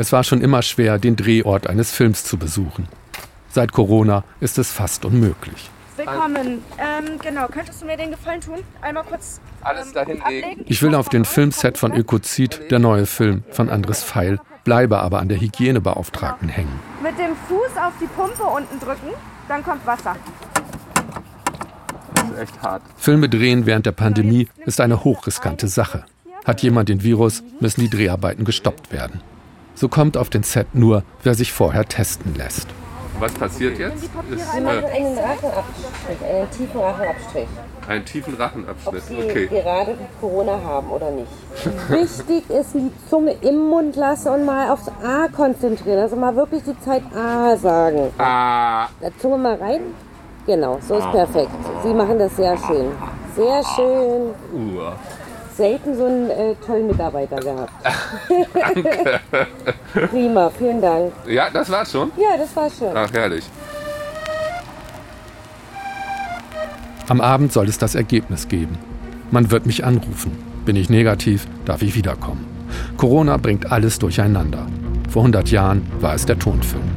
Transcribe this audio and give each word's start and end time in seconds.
Es 0.00 0.12
war 0.12 0.24
schon 0.24 0.40
immer 0.40 0.62
schwer, 0.62 0.98
den 0.98 1.14
Drehort 1.14 1.66
eines 1.66 1.92
Films 1.92 2.24
zu 2.24 2.38
besuchen. 2.38 2.88
Seit 3.50 3.70
Corona 3.72 4.24
ist 4.40 4.56
es 4.56 4.72
fast 4.72 5.04
unmöglich. 5.04 5.68
Willkommen. 5.98 6.62
Ähm, 6.78 7.18
genau, 7.22 7.48
könntest 7.48 7.82
du 7.82 7.86
mir 7.86 7.98
den 7.98 8.12
Gefallen 8.12 8.40
tun? 8.40 8.60
Einmal 8.80 9.04
kurz 9.04 9.42
Alles 9.60 9.88
ähm, 9.88 9.92
dahin 9.92 10.22
ablegen? 10.22 10.64
Ich 10.64 10.80
will 10.80 10.94
auf 10.94 11.10
den 11.10 11.26
Filmset 11.26 11.76
von 11.76 11.92
Ökozid, 11.92 12.70
der 12.70 12.78
neue 12.78 13.04
Film 13.04 13.44
von 13.50 13.68
Andres 13.68 14.02
Pfeil, 14.02 14.40
bleibe 14.64 15.00
aber 15.00 15.18
an 15.18 15.28
der 15.28 15.38
Hygienebeauftragten 15.38 16.48
hängen. 16.48 16.80
Mit 17.02 17.18
dem 17.18 17.36
Fuß 17.48 17.76
auf 17.76 17.92
die 18.00 18.06
Pumpe 18.06 18.42
unten 18.42 18.80
drücken, 18.80 19.10
dann 19.48 19.62
kommt 19.62 19.86
Wasser. 19.86 20.16
Das 22.14 22.24
ist 22.24 22.38
echt 22.38 22.62
hart. 22.62 22.82
Filme 22.96 23.28
drehen 23.28 23.66
während 23.66 23.84
der 23.84 23.92
Pandemie 23.92 24.48
ist 24.64 24.80
eine 24.80 25.04
hochriskante 25.04 25.68
Sache. 25.68 26.06
Hat 26.46 26.62
jemand 26.62 26.88
den 26.88 27.02
Virus, 27.02 27.42
müssen 27.60 27.82
die 27.82 27.90
Dreharbeiten 27.90 28.46
gestoppt 28.46 28.94
werden. 28.94 29.20
So 29.74 29.88
kommt 29.88 30.16
auf 30.16 30.28
den 30.30 30.42
Set 30.42 30.74
nur, 30.74 31.02
wer 31.22 31.34
sich 31.34 31.52
vorher 31.52 31.84
testen 31.86 32.34
lässt. 32.34 32.66
Was 33.18 33.32
passiert 33.32 33.78
jetzt? 33.78 34.04
Ist, 34.04 34.52
Sie 34.54 34.60
machen 34.62 34.82
äh, 34.82 34.96
einen 34.96 35.18
Rachenabstrich, 35.18 36.18
einen 36.26 36.50
tiefen 36.50 36.80
Rachenabstrich. 36.80 37.48
einen 37.86 38.04
tiefen 38.06 38.34
Ob 38.34 38.40
Rachenabschnitt. 38.40 39.02
Sie 39.04 39.16
Okay. 39.16 39.46
gerade 39.48 39.98
Corona 40.20 40.58
haben 40.64 40.90
oder 40.90 41.10
nicht. 41.10 41.28
Wichtig 41.90 42.48
ist, 42.48 42.72
die 42.74 42.90
Zunge 43.10 43.32
im 43.42 43.58
Mund 43.58 43.96
lassen 43.96 44.28
und 44.28 44.46
mal 44.46 44.70
aufs 44.70 44.88
A 44.88 45.28
konzentrieren. 45.34 45.98
Also 45.98 46.16
mal 46.16 46.34
wirklich 46.34 46.62
die 46.62 46.78
Zeit 46.80 47.02
A 47.14 47.56
sagen. 47.58 48.10
Ah, 48.16 48.86
Der 49.02 49.16
Zunge 49.18 49.36
mal 49.36 49.56
rein. 49.56 49.80
Genau, 50.46 50.78
so 50.86 50.96
ist 50.96 51.10
perfekt. 51.10 51.50
Sie 51.82 51.92
machen 51.92 52.18
das 52.18 52.34
sehr 52.36 52.56
schön. 52.56 52.90
Sehr 53.36 53.62
schön. 53.76 54.30
uh. 54.54 54.80
Selten 55.60 55.94
so 55.94 56.06
einen 56.06 56.30
äh, 56.30 56.54
tollen 56.66 56.86
Mitarbeiter 56.86 57.36
gehabt. 57.36 57.70
Prima, 60.10 60.50
vielen 60.56 60.80
Dank. 60.80 61.12
Ja, 61.28 61.50
das 61.52 61.68
war's 61.68 61.92
schon. 61.92 62.10
Ja, 62.16 62.38
das 62.38 62.56
war 62.56 62.70
schön. 62.70 62.92
Ach, 62.94 63.12
herrlich. 63.12 63.44
Am 67.10 67.20
Abend 67.20 67.52
soll 67.52 67.68
es 67.68 67.76
das 67.76 67.94
Ergebnis 67.94 68.48
geben. 68.48 68.78
Man 69.30 69.50
wird 69.50 69.66
mich 69.66 69.84
anrufen. 69.84 70.32
Bin 70.64 70.76
ich 70.76 70.88
negativ, 70.88 71.46
darf 71.66 71.82
ich 71.82 71.94
wiederkommen. 71.94 72.46
Corona 72.96 73.36
bringt 73.36 73.70
alles 73.70 73.98
durcheinander. 73.98 74.66
Vor 75.10 75.20
100 75.24 75.50
Jahren 75.50 75.86
war 76.00 76.14
es 76.14 76.24
der 76.24 76.38
Tonfilm. 76.38 76.90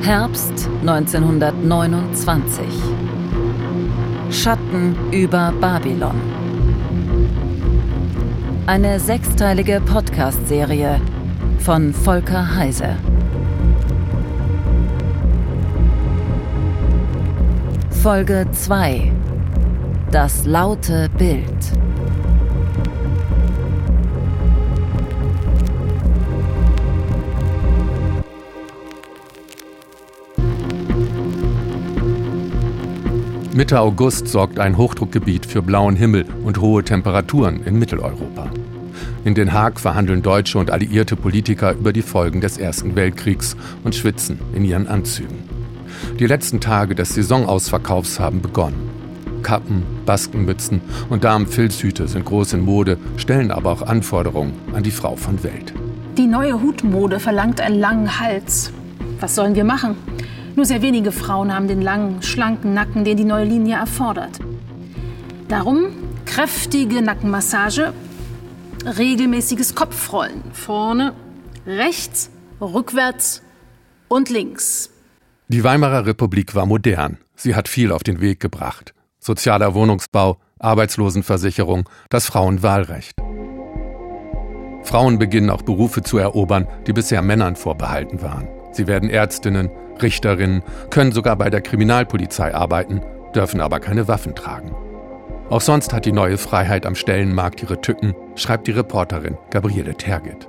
Herbst 0.00 0.66
1929. 0.80 2.64
Schatten 4.30 4.96
über 5.12 5.52
Babylon. 5.60 6.37
Eine 8.68 9.00
sechsteilige 9.00 9.80
Podcast-Serie 9.80 11.00
von 11.58 11.94
Volker 11.94 12.54
Heise. 12.54 12.98
Folge 18.02 18.46
2. 18.52 19.10
Das 20.10 20.44
laute 20.44 21.08
Bild. 21.16 21.48
Mitte 33.58 33.80
August 33.80 34.28
sorgt 34.28 34.60
ein 34.60 34.76
Hochdruckgebiet 34.76 35.44
für 35.44 35.62
blauen 35.62 35.96
Himmel 35.96 36.26
und 36.44 36.60
hohe 36.60 36.84
Temperaturen 36.84 37.64
in 37.64 37.76
Mitteleuropa. 37.76 38.48
In 39.24 39.34
Den 39.34 39.52
Haag 39.52 39.80
verhandeln 39.80 40.22
deutsche 40.22 40.60
und 40.60 40.70
alliierte 40.70 41.16
Politiker 41.16 41.72
über 41.72 41.92
die 41.92 42.02
Folgen 42.02 42.40
des 42.40 42.56
Ersten 42.56 42.94
Weltkriegs 42.94 43.56
und 43.82 43.96
schwitzen 43.96 44.38
in 44.54 44.64
ihren 44.64 44.86
Anzügen. 44.86 45.38
Die 46.20 46.26
letzten 46.28 46.60
Tage 46.60 46.94
des 46.94 47.16
Saisonausverkaufs 47.16 48.20
haben 48.20 48.42
begonnen. 48.42 48.90
Kappen, 49.42 49.82
Baskenmützen 50.06 50.80
und 51.10 51.24
Damenfilzhüte 51.24 52.06
sind 52.06 52.26
groß 52.26 52.52
in 52.52 52.64
Mode, 52.64 52.96
stellen 53.16 53.50
aber 53.50 53.72
auch 53.72 53.82
Anforderungen 53.82 54.52
an 54.72 54.84
die 54.84 54.92
Frau 54.92 55.16
von 55.16 55.42
Welt. 55.42 55.74
Die 56.16 56.28
neue 56.28 56.62
Hutmode 56.62 57.18
verlangt 57.18 57.60
einen 57.60 57.80
langen 57.80 58.20
Hals. 58.20 58.70
Was 59.18 59.34
sollen 59.34 59.56
wir 59.56 59.64
machen? 59.64 59.96
Nur 60.58 60.66
sehr 60.66 60.82
wenige 60.82 61.12
Frauen 61.12 61.54
haben 61.54 61.68
den 61.68 61.80
langen, 61.80 62.20
schlanken 62.20 62.74
Nacken, 62.74 63.04
den 63.04 63.16
die 63.16 63.24
neue 63.24 63.44
Linie 63.44 63.76
erfordert. 63.76 64.40
Darum 65.46 65.90
kräftige 66.26 67.00
Nackenmassage, 67.00 67.92
regelmäßiges 68.84 69.76
Kopfrollen. 69.76 70.42
Vorne, 70.52 71.14
rechts, 71.64 72.30
rückwärts 72.60 73.40
und 74.08 74.30
links. 74.30 74.90
Die 75.46 75.62
Weimarer 75.62 76.06
Republik 76.06 76.56
war 76.56 76.66
modern. 76.66 77.18
Sie 77.36 77.54
hat 77.54 77.68
viel 77.68 77.92
auf 77.92 78.02
den 78.02 78.20
Weg 78.20 78.40
gebracht. 78.40 78.94
Sozialer 79.20 79.74
Wohnungsbau, 79.74 80.38
Arbeitslosenversicherung, 80.58 81.88
das 82.10 82.26
Frauenwahlrecht. 82.26 83.12
Frauen 84.82 85.20
beginnen 85.20 85.50
auch 85.50 85.62
Berufe 85.62 86.02
zu 86.02 86.18
erobern, 86.18 86.66
die 86.88 86.92
bisher 86.92 87.22
Männern 87.22 87.54
vorbehalten 87.54 88.22
waren. 88.22 88.48
Sie 88.72 88.88
werden 88.88 89.08
Ärztinnen, 89.08 89.70
Richterinnen, 90.02 90.62
können 90.90 91.12
sogar 91.12 91.36
bei 91.36 91.50
der 91.50 91.60
Kriminalpolizei 91.60 92.54
arbeiten, 92.54 93.00
dürfen 93.34 93.60
aber 93.60 93.80
keine 93.80 94.08
Waffen 94.08 94.34
tragen. 94.34 94.74
Auch 95.50 95.60
sonst 95.60 95.92
hat 95.92 96.04
die 96.04 96.12
neue 96.12 96.36
Freiheit 96.36 96.84
am 96.84 96.94
Stellenmarkt 96.94 97.62
ihre 97.62 97.80
Tücken, 97.80 98.14
schreibt 98.34 98.66
die 98.66 98.72
Reporterin 98.72 99.38
Gabriele 99.50 99.94
Tergit. 99.94 100.46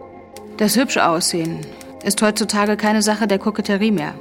Das 0.58 0.76
hübsche 0.76 1.08
Aussehen 1.08 1.60
ist 2.04 2.22
heutzutage 2.22 2.76
keine 2.76 3.02
Sache 3.02 3.28
der 3.28 3.40
Koketterie 3.40 3.92
mehr. 3.92 4.14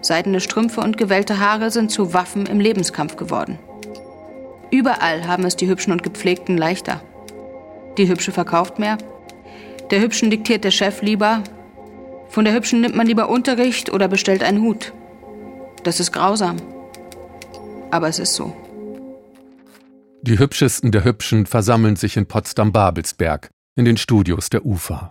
Seidene 0.00 0.40
Strümpfe 0.40 0.80
und 0.80 0.98
gewellte 0.98 1.38
Haare 1.38 1.70
sind 1.70 1.90
zu 1.90 2.12
Waffen 2.12 2.46
im 2.46 2.60
Lebenskampf 2.60 3.16
geworden. 3.16 3.58
Überall 4.70 5.26
haben 5.26 5.44
es 5.44 5.56
die 5.56 5.68
Hübschen 5.68 5.92
und 5.92 6.02
Gepflegten 6.02 6.56
leichter. 6.56 7.00
Die 7.98 8.08
Hübsche 8.08 8.32
verkauft 8.32 8.78
mehr. 8.78 8.98
Der 9.90 10.00
Hübschen 10.00 10.30
diktiert 10.30 10.64
der 10.64 10.70
Chef 10.70 11.02
lieber. 11.02 11.42
Von 12.36 12.44
der 12.44 12.52
Hübschen 12.52 12.82
nimmt 12.82 12.94
man 12.94 13.06
lieber 13.06 13.30
Unterricht 13.30 13.90
oder 13.90 14.08
bestellt 14.08 14.44
einen 14.44 14.60
Hut. 14.60 14.92
Das 15.84 16.00
ist 16.00 16.12
grausam. 16.12 16.58
Aber 17.90 18.08
es 18.08 18.18
ist 18.18 18.34
so. 18.34 18.54
Die 20.20 20.38
Hübschesten 20.38 20.92
der 20.92 21.02
Hübschen 21.02 21.46
versammeln 21.46 21.96
sich 21.96 22.18
in 22.18 22.26
Potsdam-Babelsberg, 22.26 23.48
in 23.74 23.86
den 23.86 23.96
Studios 23.96 24.50
der 24.50 24.66
UFA. 24.66 25.08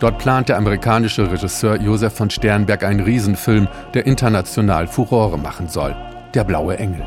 Dort 0.00 0.18
plant 0.18 0.48
der 0.48 0.56
amerikanische 0.56 1.30
Regisseur 1.30 1.78
Josef 1.78 2.14
von 2.14 2.30
Sternberg 2.30 2.84
einen 2.84 3.00
Riesenfilm, 3.00 3.68
der 3.92 4.06
international 4.06 4.86
Furore 4.86 5.38
machen 5.38 5.68
soll. 5.68 5.94
Der 6.32 6.44
blaue 6.44 6.78
Engel. 6.78 7.04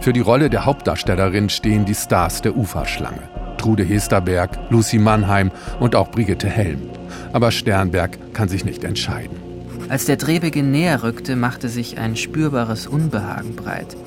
Für 0.00 0.12
die 0.12 0.18
Rolle 0.18 0.50
der 0.50 0.64
Hauptdarstellerin 0.64 1.48
stehen 1.48 1.84
die 1.84 1.94
Stars 1.94 2.42
der 2.42 2.56
Uferschlange. 2.56 3.39
Trude 3.60 3.84
Hesterberg, 3.84 4.58
Lucy 4.70 4.98
Mannheim 4.98 5.50
und 5.80 5.94
auch 5.94 6.10
Brigitte 6.10 6.48
Helm. 6.48 6.80
Aber 7.34 7.50
Sternberg 7.50 8.32
kann 8.32 8.48
sich 8.48 8.64
nicht 8.64 8.84
entscheiden. 8.84 9.36
Als 9.90 10.06
der 10.06 10.16
Drehbeginn 10.16 10.70
näher 10.70 11.02
rückte, 11.02 11.36
machte 11.36 11.68
sich 11.68 11.98
ein 11.98 12.16
spürbares 12.16 12.86
Unbehagen 12.86 13.56
breit. 13.56 13.98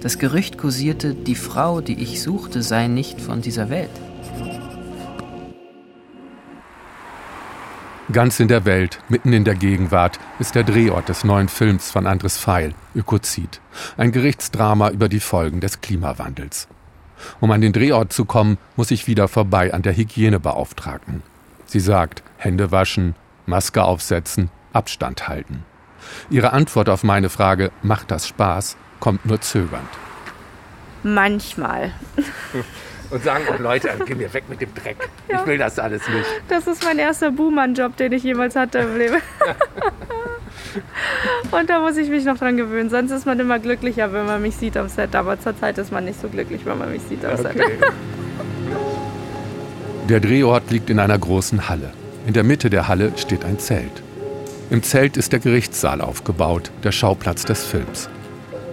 Das 0.00 0.18
Gerücht 0.18 0.58
kursierte, 0.58 1.14
die 1.14 1.36
Frau, 1.36 1.80
die 1.80 2.02
ich 2.02 2.20
suchte, 2.20 2.62
sei 2.62 2.88
nicht 2.88 3.20
von 3.20 3.42
dieser 3.42 3.70
Welt. 3.70 3.90
Ganz 8.10 8.40
in 8.40 8.48
der 8.48 8.64
Welt, 8.64 8.98
mitten 9.08 9.32
in 9.32 9.44
der 9.44 9.54
Gegenwart, 9.54 10.18
ist 10.40 10.56
der 10.56 10.64
Drehort 10.64 11.08
des 11.08 11.22
neuen 11.22 11.48
Films 11.48 11.92
von 11.92 12.08
Andres 12.08 12.38
Pfeil, 12.38 12.74
Ökozid. 12.96 13.60
Ein 13.96 14.10
Gerichtsdrama 14.10 14.90
über 14.90 15.08
die 15.08 15.20
Folgen 15.20 15.60
des 15.60 15.80
Klimawandels. 15.80 16.66
Um 17.40 17.50
an 17.50 17.60
den 17.60 17.72
Drehort 17.72 18.12
zu 18.12 18.24
kommen, 18.24 18.58
muss 18.76 18.90
ich 18.90 19.06
wieder 19.06 19.28
vorbei 19.28 19.72
an 19.72 19.82
der 19.82 19.96
Hygienebeauftragten. 19.96 21.22
Sie 21.66 21.80
sagt, 21.80 22.22
Hände 22.36 22.70
waschen, 22.70 23.14
Maske 23.46 23.82
aufsetzen, 23.82 24.50
Abstand 24.72 25.28
halten. 25.28 25.64
Ihre 26.30 26.52
Antwort 26.52 26.88
auf 26.88 27.02
meine 27.02 27.28
Frage, 27.28 27.70
macht 27.82 28.10
das 28.10 28.28
Spaß, 28.28 28.76
kommt 29.00 29.26
nur 29.26 29.40
zögernd. 29.40 29.88
Manchmal. 31.02 31.92
Und 33.10 33.22
sagen, 33.22 33.44
oh 33.48 33.62
Leute, 33.62 33.88
geh 34.04 34.16
mir 34.16 34.32
weg 34.34 34.44
mit 34.48 34.60
dem 34.60 34.74
Dreck. 34.74 34.96
Ich 35.28 35.46
will 35.46 35.58
das 35.58 35.78
alles 35.78 36.02
nicht. 36.08 36.26
Das 36.48 36.66
ist 36.66 36.82
mein 36.82 36.98
erster 36.98 37.30
Buhmann-Job, 37.30 37.96
den 37.96 38.12
ich 38.12 38.24
jemals 38.24 38.56
hatte 38.56 38.78
im 38.78 38.98
Leben. 38.98 39.22
Und 41.50 41.70
da 41.70 41.80
muss 41.80 41.96
ich 41.96 42.08
mich 42.08 42.24
noch 42.24 42.38
dran 42.38 42.56
gewöhnen. 42.56 42.90
Sonst 42.90 43.10
ist 43.10 43.26
man 43.26 43.38
immer 43.40 43.58
glücklicher, 43.58 44.12
wenn 44.12 44.26
man 44.26 44.42
mich 44.42 44.56
sieht 44.56 44.76
am 44.76 44.88
Set. 44.88 45.14
Aber 45.14 45.38
zurzeit 45.38 45.78
ist 45.78 45.92
man 45.92 46.04
nicht 46.04 46.20
so 46.20 46.28
glücklich, 46.28 46.62
wenn 46.64 46.78
man 46.78 46.90
mich 46.90 47.02
sieht 47.02 47.24
am 47.24 47.36
Set. 47.36 47.56
Okay. 47.56 47.72
Der 50.08 50.20
Drehort 50.20 50.70
liegt 50.70 50.88
in 50.88 51.00
einer 51.00 51.18
großen 51.18 51.68
Halle. 51.68 51.92
In 52.28 52.32
der 52.32 52.44
Mitte 52.44 52.70
der 52.70 52.86
Halle 52.86 53.10
steht 53.16 53.44
ein 53.44 53.58
Zelt. 53.58 54.02
Im 54.70 54.84
Zelt 54.84 55.16
ist 55.16 55.32
der 55.32 55.40
Gerichtssaal 55.40 56.00
aufgebaut, 56.00 56.70
der 56.84 56.92
Schauplatz 56.92 57.44
des 57.44 57.64
Films. 57.64 58.08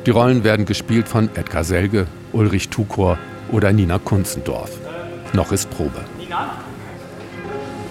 Die 0.06 0.12
Rollen 0.12 0.44
werden 0.44 0.66
gespielt 0.66 1.08
von 1.08 1.30
Edgar 1.36 1.64
Selge, 1.64 2.06
Ulrich 2.34 2.70
Tukor 2.70 3.18
oder 3.52 3.72
Nina 3.72 3.98
Kunzendorf. 3.98 4.72
noch 5.34 5.52
ist 5.52 5.72
Probe. 5.72 6.04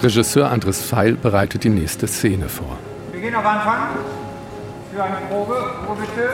Regisseur 0.02 0.50
Andres 0.50 0.82
Feil 0.82 1.14
bereitet 1.14 1.64
die 1.64 1.68
nächste 1.68 2.06
Szene 2.06 2.48
vor. 2.48 2.78
Wir 3.22 3.30
gehen 3.30 3.38
auf 3.38 3.46
Anfang 3.46 3.82
für 4.92 5.04
eine 5.04 5.14
Probe. 5.28 5.54
Ruhe 5.86 5.96
bitte. 5.96 6.28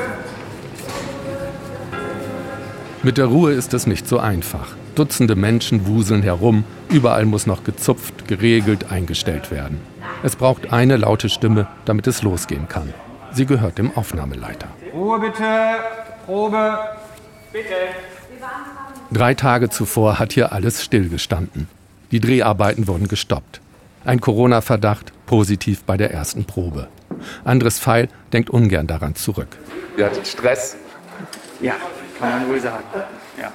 Mit 3.02 3.18
der 3.18 3.26
Ruhe 3.26 3.52
ist 3.52 3.74
es 3.74 3.86
nicht 3.86 4.08
so 4.08 4.18
einfach. 4.18 4.68
Dutzende 4.94 5.36
Menschen 5.36 5.86
wuseln 5.86 6.22
herum, 6.22 6.64
überall 6.88 7.26
muss 7.26 7.46
noch 7.46 7.62
gezupft, 7.62 8.26
geregelt, 8.26 8.90
eingestellt 8.90 9.50
werden. 9.50 9.82
Es 10.22 10.36
braucht 10.36 10.72
eine 10.72 10.96
laute 10.96 11.28
Stimme, 11.28 11.66
damit 11.84 12.06
es 12.06 12.22
losgehen 12.22 12.68
kann. 12.68 12.94
Sie 13.32 13.44
gehört 13.44 13.76
dem 13.76 13.94
Aufnahmeleiter. 13.94 14.68
Ruhe 14.94 15.20
bitte. 15.20 15.44
Probe. 16.24 16.78
Bitte. 17.52 17.74
Drei 19.12 19.34
Tage 19.34 19.68
zuvor 19.68 20.18
hat 20.18 20.32
hier 20.32 20.52
alles 20.52 20.82
stillgestanden. 20.82 21.68
Die 22.12 22.20
Dreharbeiten 22.20 22.88
wurden 22.88 23.08
gestoppt. 23.08 23.60
Ein 24.06 24.22
Corona-Verdacht, 24.22 25.12
positiv 25.28 25.84
bei 25.84 25.98
der 25.98 26.10
ersten 26.10 26.44
Probe. 26.44 26.88
Andres 27.44 27.78
Pfeil 27.78 28.08
denkt 28.32 28.48
ungern 28.48 28.86
daran 28.86 29.14
zurück. 29.14 29.48
Ihr 29.96 30.06
hattet 30.06 30.26
Stress. 30.26 30.76
Ja, 31.60 31.74
kann 32.18 32.30
man 32.30 32.48
wohl 32.48 32.60
sagen. 32.60 32.84
Ja, 33.36 33.52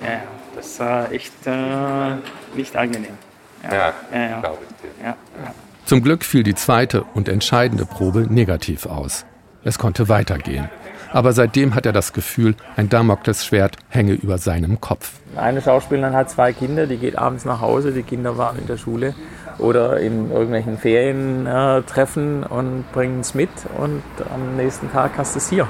ja, 0.00 0.12
ja. 0.12 0.22
das 0.54 0.78
war 0.78 1.10
echt 1.10 1.32
äh, 1.44 2.16
nicht 2.54 2.76
angenehm. 2.76 3.18
Ja, 3.64 3.74
ja, 3.74 3.94
ja. 4.12 4.40
glaube 4.40 4.58
ich 4.62 4.76
dir. 4.76 5.04
Ja, 5.04 5.16
ja. 5.44 5.54
Zum 5.86 6.02
Glück 6.02 6.24
fiel 6.24 6.44
die 6.44 6.54
zweite 6.54 7.02
und 7.14 7.28
entscheidende 7.28 7.84
Probe 7.84 8.20
negativ 8.30 8.86
aus. 8.86 9.24
Es 9.64 9.78
konnte 9.78 10.08
weitergehen. 10.08 10.68
Aber 11.12 11.32
seitdem 11.32 11.74
hat 11.74 11.84
er 11.84 11.92
das 11.92 12.12
Gefühl, 12.12 12.54
ein 12.76 12.88
Damoklesschwert 12.88 13.76
hänge 13.88 14.12
über 14.12 14.38
seinem 14.38 14.80
Kopf. 14.80 15.14
Eine 15.36 15.60
Schauspielerin 15.60 16.14
hat 16.14 16.30
zwei 16.30 16.52
Kinder, 16.52 16.86
die 16.86 16.96
geht 16.96 17.18
abends 17.18 17.44
nach 17.44 17.60
Hause, 17.60 17.92
die 17.92 18.02
Kinder 18.02 18.38
waren 18.38 18.58
in 18.58 18.66
der 18.66 18.78
Schule 18.78 19.14
oder 19.58 20.00
in 20.00 20.30
irgendwelchen 20.30 20.78
Ferientreffen 20.78 22.42
äh, 22.42 22.46
und 22.46 22.84
bringen 22.92 23.20
es 23.20 23.34
mit 23.34 23.50
und 23.78 24.02
am 24.32 24.56
nächsten 24.56 24.90
Tag 24.90 25.12
hast 25.16 25.34
du 25.34 25.38
es 25.38 25.48
hier. 25.48 25.68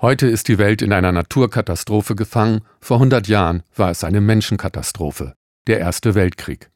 Heute 0.00 0.26
ist 0.26 0.48
die 0.48 0.58
Welt 0.58 0.80
in 0.80 0.92
einer 0.92 1.12
Naturkatastrophe 1.12 2.16
gefangen, 2.16 2.62
vor 2.80 2.96
100 2.96 3.28
Jahren 3.28 3.62
war 3.76 3.90
es 3.90 4.02
eine 4.02 4.20
Menschenkatastrophe, 4.22 5.34
der 5.66 5.78
Erste 5.78 6.14
Weltkrieg. 6.14 6.70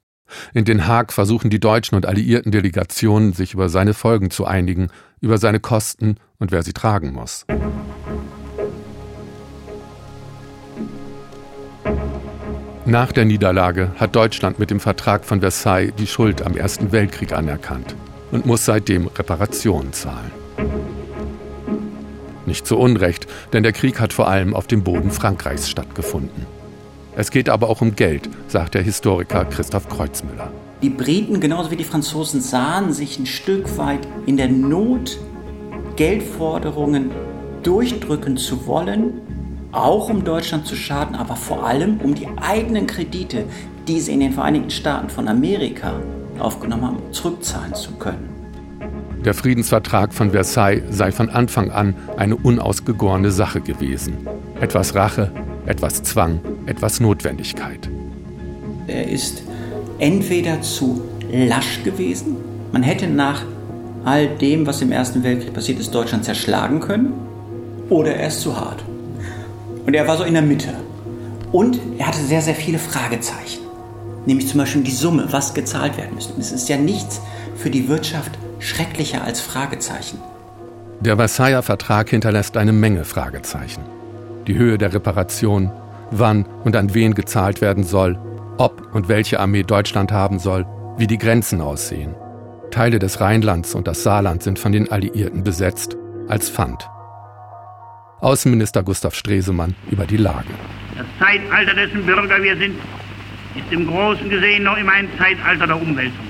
In 0.53 0.65
Den 0.65 0.87
Haag 0.87 1.12
versuchen 1.12 1.50
die 1.50 1.61
deutschen 1.61 1.97
und 1.97 2.06
alliierten 2.06 2.53
Delegationen, 2.53 3.32
sich 3.32 3.55
über 3.55 3.69
seine 3.69 3.94
Folgen 3.94 4.31
zu 4.31 4.44
einigen, 4.44 4.88
über 5.21 5.38
seine 5.38 5.61
Kosten 5.61 6.17
und 6.38 6.53
wer 6.53 6.62
sie 6.62 6.73
tragen 6.73 7.12
muss. 7.12 7.47
Nach 12.86 13.12
der 13.12 13.25
Niederlage 13.25 13.92
hat 13.96 14.14
Deutschland 14.14 14.58
mit 14.58 14.70
dem 14.70 14.78
Vertrag 14.78 15.25
von 15.25 15.40
Versailles 15.40 15.94
die 15.98 16.06
Schuld 16.06 16.42
am 16.42 16.54
Ersten 16.54 16.92
Weltkrieg 16.92 17.32
anerkannt 17.32 17.96
und 18.31 18.44
muss 18.44 18.66
seitdem 18.66 19.06
Reparationen 19.06 19.94
zahlen. 19.94 20.31
Nicht 22.44 22.66
zu 22.66 22.76
Unrecht, 22.76 23.26
denn 23.54 23.62
der 23.62 23.72
Krieg 23.72 24.00
hat 24.00 24.12
vor 24.12 24.28
allem 24.28 24.52
auf 24.54 24.66
dem 24.66 24.84
Boden 24.84 25.10
Frankreichs 25.10 25.70
stattgefunden. 25.70 26.44
Es 27.16 27.31
geht 27.31 27.48
aber 27.48 27.70
auch 27.70 27.81
um 27.81 27.96
Geld, 27.96 28.28
sagt 28.48 28.75
der 28.75 28.82
Historiker 28.82 29.46
Christoph 29.46 29.88
Kreuzmüller. 29.88 30.52
Die 30.82 30.90
Briten 30.90 31.40
genauso 31.40 31.70
wie 31.70 31.76
die 31.76 31.84
Franzosen 31.84 32.42
sahen 32.42 32.92
sich 32.92 33.19
ein 33.19 33.25
Stück 33.25 33.78
weit 33.78 34.06
in 34.26 34.37
der 34.37 34.48
Not, 34.48 35.19
Geldforderungen 35.96 37.12
durchdrücken 37.62 38.37
zu 38.37 38.66
wollen, 38.66 39.22
auch 39.75 40.09
um 40.09 40.25
Deutschland 40.25 40.67
zu 40.67 40.76
schaden, 40.76 41.15
aber 41.15 41.37
vor 41.37 41.67
allem 41.67 41.99
um 42.03 42.15
die 42.15 42.29
eigenen 42.37 42.87
Kredite, 42.87 43.44
die 43.88 44.00
sie 44.00 44.12
in 44.12 44.21
den 44.21 44.32
Vereinigten 44.32 44.71
Staaten 44.71 45.09
von 45.11 45.29
Amerika 45.29 45.94
aufgenommen 46.38 46.85
haben, 46.85 47.12
zurückzahlen 47.12 47.75
zu 47.75 47.93
können. 47.93 48.29
Der 49.25 49.35
Friedensvertrag 49.35 50.12
von 50.12 50.32
Versailles 50.32 50.82
sei 50.91 51.11
von 51.11 51.31
Anfang 51.31 51.71
an 51.71 51.94
eine 52.17 52.37
unausgegorene 52.37 53.31
Sache 53.31 53.61
gewesen. 53.61 54.19
Etwas 54.61 54.94
Rache, 54.94 55.31
etwas 55.67 56.03
Zwang, 56.03 56.41
etwas 56.67 57.00
Notwendigkeit. 57.00 57.88
Er 58.87 59.09
ist 59.09 59.43
entweder 59.99 60.61
zu 60.61 61.00
lasch 61.32 61.82
gewesen, 61.85 62.37
man 62.73 62.82
hätte 62.82 63.06
nach 63.06 63.43
all 64.05 64.29
dem, 64.29 64.67
was 64.67 64.82
im 64.82 64.93
Ersten 64.93 65.23
Weltkrieg 65.23 65.55
passiert 65.55 65.81
ist, 65.81 65.94
Deutschland 65.94 66.25
zerschlagen 66.25 66.81
können, 66.81 67.15
oder 67.88 68.15
er 68.15 68.29
ist 68.29 68.43
zu 68.43 68.56
hart. 68.56 68.85
Und 69.86 69.94
er 69.94 70.08
war 70.08 70.16
so 70.16 70.25
in 70.25 70.34
der 70.34 70.42
Mitte. 70.42 70.75
Und 71.52 71.78
er 71.98 72.08
hatte 72.08 72.20
sehr, 72.20 72.42
sehr 72.42 72.54
viele 72.54 72.78
Fragezeichen. 72.78 73.60
Nämlich 74.26 74.48
zum 74.48 74.58
Beispiel 74.58 74.82
die 74.82 74.90
Summe, 74.90 75.26
was 75.31 75.54
gezahlt 75.54 75.98
werden 75.98 76.14
müsste. 76.14 76.38
Es 76.40 76.50
ist 76.50 76.69
ja 76.69 76.76
nichts 76.76 77.20
für 77.56 77.70
die 77.70 77.88
Wirtschaft 77.88 78.32
schrecklicher 78.58 79.22
als 79.22 79.40
Fragezeichen. 79.40 80.19
Der 81.00 81.16
Versailler 81.16 81.62
Vertrag 81.62 82.08
hinterlässt 82.08 82.56
eine 82.56 82.72
Menge 82.72 83.04
Fragezeichen. 83.04 83.82
Die 84.46 84.56
Höhe 84.56 84.78
der 84.78 84.94
Reparation, 84.94 85.70
wann 86.10 86.46
und 86.64 86.76
an 86.76 86.94
wen 86.94 87.14
gezahlt 87.14 87.60
werden 87.60 87.84
soll, 87.84 88.19
ob 88.56 88.94
und 88.94 89.08
welche 89.08 89.40
Armee 89.40 89.64
Deutschland 89.64 90.12
haben 90.12 90.38
soll, 90.38 90.66
wie 90.96 91.06
die 91.06 91.19
Grenzen 91.19 91.60
aussehen. 91.60 92.14
Teile 92.70 92.98
des 92.98 93.20
Rheinlands 93.20 93.75
und 93.75 93.87
das 93.87 94.02
Saarland 94.02 94.42
sind 94.42 94.58
von 94.58 94.72
den 94.72 94.90
Alliierten 94.90 95.44
besetzt, 95.44 95.96
als 96.28 96.48
Pfand. 96.48 96.88
Außenminister 98.25 98.82
Gustav 98.82 99.15
Stresemann 99.15 99.75
über 99.91 100.06
die 100.06 100.17
Lage. 100.17 100.49
Das 100.97 101.06
Zeitalter, 101.19 101.75
dessen 101.75 102.06
Bürger 102.06 102.43
wir 102.43 102.56
sind, 102.56 102.75
ist 103.55 103.71
im 103.71 103.87
Großen 103.87 104.31
gesehen 104.31 104.62
noch 104.62 104.79
immer 104.79 104.93
ein 104.93 105.09
Zeitalter 105.19 105.67
der 105.67 105.76
Umwälzung. 105.76 106.26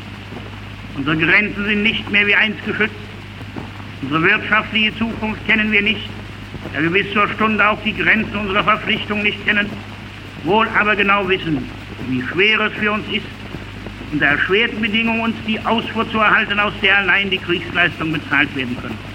Unsere 0.97 1.17
Grenzen 1.17 1.65
sind 1.65 1.85
nicht 1.85 2.11
mehr 2.11 2.27
wie 2.27 2.35
einst 2.35 2.65
geschützt. 2.67 2.97
Unsere 4.03 4.25
wirtschaftliche 4.25 4.97
Zukunft 4.99 5.47
kennen 5.47 5.71
wir 5.71 5.83
nicht, 5.83 6.09
da 6.73 6.83
wir 6.83 6.91
bis 6.91 7.13
zur 7.13 7.29
Stunde 7.29 7.65
auch 7.65 7.79
die 7.85 7.95
Grenzen 7.97 8.37
unserer 8.39 8.65
Verpflichtung 8.65 9.23
nicht 9.23 9.45
kennen, 9.47 9.71
wohl 10.43 10.67
aber 10.77 10.97
genau 10.97 11.29
wissen, 11.29 11.65
wie 12.09 12.23
schwer 12.23 12.59
es 12.61 12.73
für 12.73 12.91
uns 12.91 13.05
ist, 13.13 13.27
unter 14.13 14.27
erschwerten 14.27 14.81
Bedingungen 14.81 15.21
uns 15.21 15.37
die 15.47 15.61
Ausfuhr 15.61 16.11
zu 16.11 16.19
erhalten, 16.19 16.59
aus 16.59 16.73
der 16.83 16.99
allein 16.99 17.31
die 17.31 17.39
Kriegsleistungen 17.39 18.15
bezahlt 18.15 18.55
werden 18.57 18.77
können. 18.83 19.14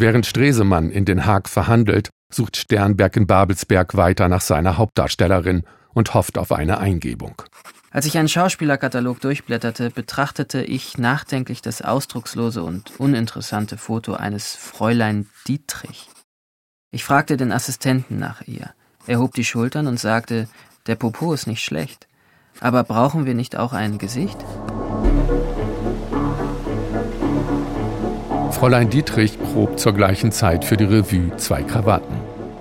Während 0.00 0.24
Stresemann 0.24 0.90
in 0.90 1.04
Den 1.04 1.26
Haag 1.26 1.46
verhandelt, 1.46 2.08
sucht 2.32 2.56
Sternberg 2.56 3.18
in 3.18 3.26
Babelsberg 3.26 3.98
weiter 3.98 4.30
nach 4.30 4.40
seiner 4.40 4.78
Hauptdarstellerin 4.78 5.64
und 5.92 6.14
hofft 6.14 6.38
auf 6.38 6.52
eine 6.52 6.78
Eingebung. 6.78 7.42
Als 7.90 8.06
ich 8.06 8.16
einen 8.16 8.30
Schauspielerkatalog 8.30 9.20
durchblätterte, 9.20 9.90
betrachtete 9.90 10.62
ich 10.62 10.96
nachdenklich 10.96 11.60
das 11.60 11.82
ausdruckslose 11.82 12.62
und 12.62 12.98
uninteressante 12.98 13.76
Foto 13.76 14.14
eines 14.14 14.56
Fräulein 14.56 15.28
Dietrich. 15.46 16.08
Ich 16.90 17.04
fragte 17.04 17.36
den 17.36 17.52
Assistenten 17.52 18.18
nach 18.18 18.40
ihr. 18.46 18.70
Er 19.06 19.18
hob 19.18 19.34
die 19.34 19.44
Schultern 19.44 19.86
und 19.86 20.00
sagte, 20.00 20.48
der 20.86 20.94
Popo 20.94 21.34
ist 21.34 21.46
nicht 21.46 21.62
schlecht. 21.62 22.08
Aber 22.60 22.84
brauchen 22.84 23.26
wir 23.26 23.34
nicht 23.34 23.54
auch 23.54 23.74
ein 23.74 23.98
Gesicht? 23.98 24.38
Fräulein 28.52 28.90
Dietrich 28.90 29.38
probt 29.38 29.80
zur 29.80 29.92
gleichen 29.92 30.32
Zeit 30.32 30.64
für 30.64 30.76
die 30.76 30.84
Revue 30.84 31.36
Zwei 31.36 31.62
Krawatten. 31.62 32.14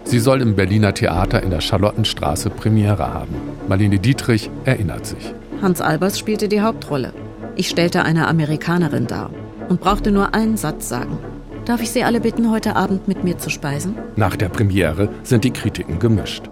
Sie 0.03 0.19
soll 0.19 0.41
im 0.41 0.55
Berliner 0.55 0.93
Theater 0.93 1.43
in 1.43 1.50
der 1.50 1.62
Charlottenstraße 1.62 2.50
Premiere 2.50 3.13
haben. 3.13 3.36
Marlene 3.67 4.00
Dietrich 4.00 4.50
erinnert 4.65 5.05
sich. 5.05 5.34
Hans 5.62 5.81
Albers 5.81 6.17
spielte 6.17 6.48
die 6.48 6.62
Hauptrolle. 6.62 7.13
Ich 7.55 7.69
stellte 7.69 8.03
eine 8.03 8.27
Amerikanerin 8.27 9.08
dar 9.08 9.29
und 9.67 9.81
brauchte 9.81 10.12
nur 10.12 10.34
einen 10.34 10.58
Satz 10.58 10.89
sagen. 10.89 11.17
Darf 11.65 11.81
ich 11.81 11.91
Sie 11.91 12.03
alle 12.03 12.22
bitten, 12.22 12.50
heute 12.50 12.75
Abend 12.75 13.08
mit 13.08 13.24
mir 13.24 13.38
zu 13.38 13.50
speisen? 13.50 13.96
Nach 14.15 14.36
der 14.36 14.50
Premiere 14.50 15.10
sind 15.24 15.43
die 15.43 15.51
Kritiken 15.51 16.00
gemischt. 16.00 16.50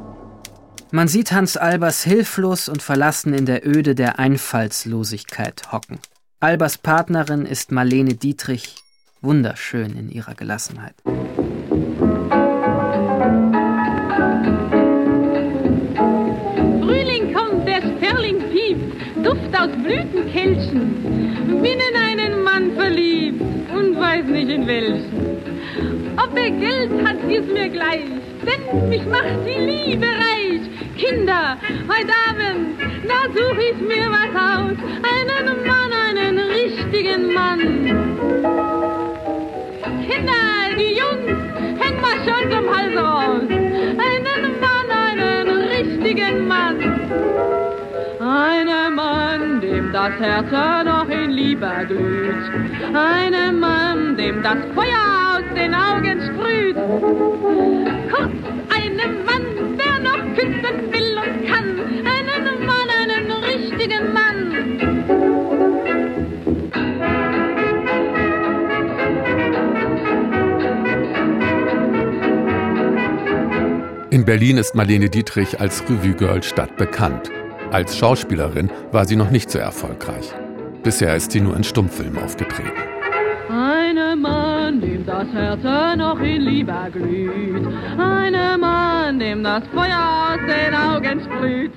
Man 0.91 1.07
sieht 1.07 1.31
Hans 1.31 1.57
Albers 1.57 2.03
hilflos 2.03 2.69
und 2.69 2.81
verlassen 2.81 3.33
in 3.33 3.45
der 3.45 3.67
Öde 3.67 3.95
der 3.95 4.19
Einfallslosigkeit 4.19 5.71
hocken. 5.71 5.99
Albers 6.39 6.77
Partnerin 6.77 7.45
ist 7.45 7.71
Marlene 7.71 8.13
Dietrich, 8.13 8.75
wunderschön 9.21 9.97
in 9.97 10.09
ihrer 10.09 10.35
Gelassenheit. 10.35 10.95
Frühling 16.81 17.33
kommt, 17.33 17.67
der 17.67 17.81
Sperling 17.81 18.39
piept, 18.51 19.25
Duft 19.25 19.59
aus 19.59 19.71
Blütenkelchen. 19.83 21.61
Bin 21.61 21.79
in 21.79 21.95
einen 21.95 22.43
Mann 22.43 22.73
verliebt 22.75 23.41
und 23.73 23.99
weiß 23.99 24.25
nicht 24.25 24.49
in 24.49 24.67
welchen. 24.67 25.37
Ob 26.17 26.37
er 26.37 26.51
Geld 26.51 26.91
hat, 27.05 27.17
ist 27.29 27.51
mir 27.51 27.69
gleich, 27.69 28.05
denn 28.45 28.89
mich 28.89 29.05
macht 29.05 29.39
die 29.45 29.59
Liebe 29.59 30.05
reich. 30.05 30.61
Kinder, 30.97 31.57
heute 31.87 32.13
Abend, 32.29 32.79
da 33.07 33.31
such 33.33 33.57
ich 33.57 33.77
mir 33.81 34.09
was 34.09 34.33
aus. 34.35 35.06
Das 49.97 50.13
Herz 50.19 50.51
noch 50.85 51.09
in 51.09 51.31
Liebe 51.31 51.71
glüht. 51.87 52.35
Einem 52.93 53.59
Mann, 53.59 54.15
dem 54.15 54.43
das 54.43 54.57
Feuer 54.75 55.33
aus 55.33 55.41
den 55.55 55.73
Augen 55.73 56.21
sprüht. 56.21 56.75
Kurz, 58.11 58.31
einem 58.77 59.25
Mann, 59.25 59.75
der 59.75 59.99
noch 60.07 60.23
küssen 60.35 60.91
will 60.91 61.17
und 61.17 61.47
kann. 61.47 61.79
Einen 62.05 62.65
Mann, 62.67 62.89
einen 63.01 63.31
richtigen 63.43 64.13
Mann. 64.13 64.37
In 74.11 74.25
Berlin 74.25 74.57
ist 74.59 74.75
Marlene 74.75 75.09
Dietrich 75.09 75.59
als 75.59 75.81
Revue-Girl 75.89 76.43
stadtbekannt. 76.43 77.31
Als 77.71 77.97
Schauspielerin 77.97 78.71
war 78.91 79.05
sie 79.05 79.15
noch 79.15 79.29
nicht 79.29 79.51
so 79.51 79.59
erfolgreich. 79.59 80.33
Bisher 80.83 81.15
ist 81.15 81.31
sie 81.31 81.41
nur 81.41 81.55
in 81.55 81.63
Stummfilmen 81.63 82.23
aufgetreten. 82.23 82.71
Einem 83.49 84.21
Mann, 84.21 84.79
dem 84.79 85.05
das 85.05 85.27
Herz 85.33 85.97
noch 85.97 86.19
in 86.19 86.41
Liebe 86.41 86.73
glüht. 86.93 87.67
Einem 87.97 88.61
Mann, 88.61 89.19
dem 89.19 89.43
das 89.43 89.63
Feuer 89.73 90.29
aus 90.31 90.39
den 90.47 90.73
Augen 90.73 91.21
sprüht. 91.21 91.71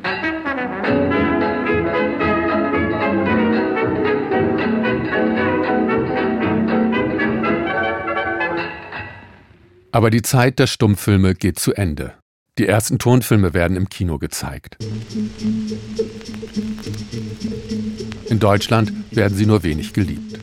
Aber 9.92 10.10
die 10.10 10.22
Zeit 10.22 10.60
der 10.60 10.68
Stummfilme 10.68 11.34
geht 11.34 11.58
zu 11.58 11.72
Ende. 11.74 12.14
Die 12.58 12.66
ersten 12.66 12.98
Tonfilme 12.98 13.54
werden 13.54 13.76
im 13.76 13.88
Kino 13.88 14.18
gezeigt. 14.18 14.76
In 18.28 18.38
Deutschland 18.38 18.92
werden 19.10 19.36
sie 19.36 19.46
nur 19.46 19.62
wenig 19.62 19.92
geliebt. 19.92 20.38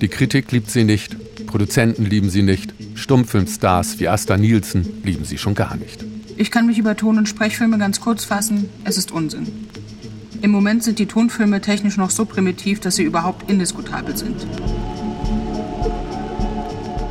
Die 0.00 0.08
Kritik 0.08 0.52
liebt 0.52 0.70
sie 0.70 0.84
nicht, 0.84 1.16
Produzenten 1.46 2.04
lieben 2.04 2.30
sie 2.30 2.42
nicht, 2.42 2.74
Stummfilmstars 2.94 3.98
wie 3.98 4.08
Asta 4.08 4.36
Nielsen 4.36 5.02
lieben 5.02 5.24
sie 5.24 5.38
schon 5.38 5.54
gar 5.54 5.76
nicht. 5.76 6.04
Ich 6.36 6.50
kann 6.50 6.66
mich 6.66 6.78
über 6.78 6.96
Ton- 6.96 7.18
und 7.18 7.28
Sprechfilme 7.28 7.78
ganz 7.78 8.00
kurz 8.00 8.24
fassen. 8.24 8.68
Es 8.84 8.98
ist 8.98 9.10
Unsinn. 9.10 9.46
Im 10.42 10.50
Moment 10.50 10.84
sind 10.84 10.98
die 10.98 11.06
Tonfilme 11.06 11.60
technisch 11.60 11.96
noch 11.96 12.10
so 12.10 12.26
primitiv, 12.26 12.80
dass 12.80 12.96
sie 12.96 13.04
überhaupt 13.04 13.50
indiskutabel 13.50 14.16
sind. 14.16 14.46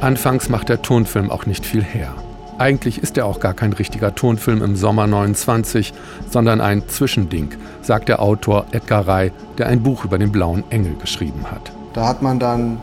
Anfangs 0.02 0.50
macht 0.50 0.70
der 0.70 0.82
Tonfilm 0.82 1.32
auch 1.32 1.46
nicht 1.46 1.66
viel 1.66 1.84
her. 1.84 2.16
Eigentlich 2.58 3.00
ist 3.00 3.18
er 3.18 3.26
auch 3.26 3.42
gar 3.42 3.54
kein 3.54 3.74
richtiger 3.74 4.16
Tonfilm 4.16 4.64
im 4.64 4.76
Sommer 4.78 5.08
29, 5.08 5.94
sondern 6.30 6.62
ein 6.62 6.88
Zwischending, 6.88 7.50
sagt 7.82 8.08
der 8.08 8.22
Autor 8.22 8.66
Edgar 8.72 9.08
Rey, 9.08 9.32
der 9.58 9.68
ein 9.68 9.84
Buch 9.84 10.06
über 10.06 10.18
den 10.18 10.32
blauen 10.32 10.64
Engel 10.70 10.96
geschrieben 10.96 11.52
hat. 11.52 11.74
Da 11.94 12.08
hat 12.08 12.22
man 12.22 12.40
dann 12.40 12.80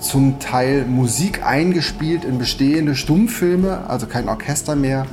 zum 0.00 0.38
Teil 0.38 0.84
Musik 0.84 1.44
eingespielt 1.44 2.24
in 2.24 2.38
bestehende 2.38 2.94
Stummfilme, 2.94 3.88
also 3.88 4.06
kein 4.06 4.28
Orchester 4.28 4.76
mehr, 4.76 5.06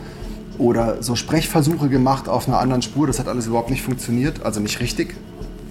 oder 0.58 1.02
so 1.02 1.16
Sprechversuche 1.16 1.88
gemacht 1.88 2.28
auf 2.28 2.48
einer 2.48 2.60
anderen 2.60 2.82
Spur. 2.82 3.08
Das 3.08 3.20
hat 3.20 3.28
alles 3.28 3.48
überhaupt 3.48 3.70
nicht 3.70 3.84
funktioniert, 3.84 4.44
also 4.44 4.60
nicht 4.60 4.80
richtig. 4.80 5.16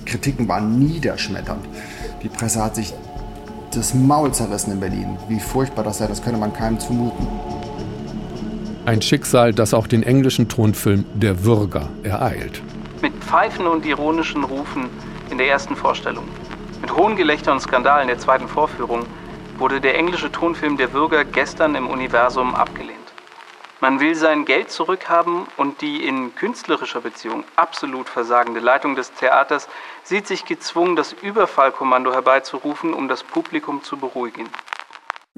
Kritiken 0.06 0.48
waren 0.48 0.78
niederschmetternd. 0.78 1.64
Die 2.22 2.28
Presse 2.28 2.62
hat 2.62 2.76
sich 2.76 2.94
das 3.74 3.92
Maul 3.92 4.32
zerrissen 4.32 4.72
in 4.72 4.80
Berlin. 4.80 5.18
Wie 5.28 5.40
furchtbar 5.40 5.82
das 5.82 5.98
sei, 5.98 6.06
das 6.06 6.22
könne 6.22 6.38
man 6.38 6.52
keinem 6.52 6.78
zumuten. 6.78 7.26
Ein 8.86 9.02
Schicksal, 9.02 9.52
das 9.52 9.74
auch 9.74 9.88
den 9.88 10.04
englischen 10.04 10.48
Tonfilm 10.48 11.04
Der 11.12 11.42
Würger 11.42 11.88
ereilt. 12.04 12.62
Mit 13.02 13.12
Pfeifen 13.14 13.66
und 13.66 13.84
ironischen 13.84 14.44
Rufen 14.44 14.88
in 15.28 15.38
der 15.38 15.48
ersten 15.48 15.74
Vorstellung, 15.74 16.22
mit 16.80 16.94
hohen 16.94 17.16
Gelächter 17.16 17.50
und 17.50 17.58
Skandalen 17.58 18.06
der 18.06 18.18
zweiten 18.18 18.46
Vorführung 18.46 19.04
wurde 19.58 19.80
der 19.80 19.98
englische 19.98 20.30
Tonfilm 20.30 20.76
Der 20.76 20.92
Würger 20.92 21.24
gestern 21.24 21.74
im 21.74 21.88
Universum 21.88 22.54
abgelehnt. 22.54 22.96
Man 23.80 23.98
will 23.98 24.14
sein 24.14 24.44
Geld 24.44 24.70
zurückhaben 24.70 25.48
und 25.56 25.80
die 25.80 26.06
in 26.06 26.36
künstlerischer 26.36 27.00
Beziehung 27.00 27.42
absolut 27.56 28.08
versagende 28.08 28.60
Leitung 28.60 28.94
des 28.94 29.12
Theaters 29.14 29.68
sieht 30.04 30.28
sich 30.28 30.44
gezwungen, 30.44 30.94
das 30.94 31.12
Überfallkommando 31.12 32.12
herbeizurufen, 32.12 32.94
um 32.94 33.08
das 33.08 33.24
Publikum 33.24 33.82
zu 33.82 33.96
beruhigen. 33.96 34.46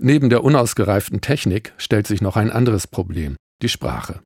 Neben 0.01 0.31
der 0.31 0.45
unausgereiften 0.45 1.21
Technik 1.21 1.73
stellt 1.77 2.07
sich 2.07 2.21
noch 2.23 2.37
ein 2.37 2.53
anderes 2.53 2.87
Problem, 2.87 3.37
die 3.63 3.69
Sprache. 3.69 4.21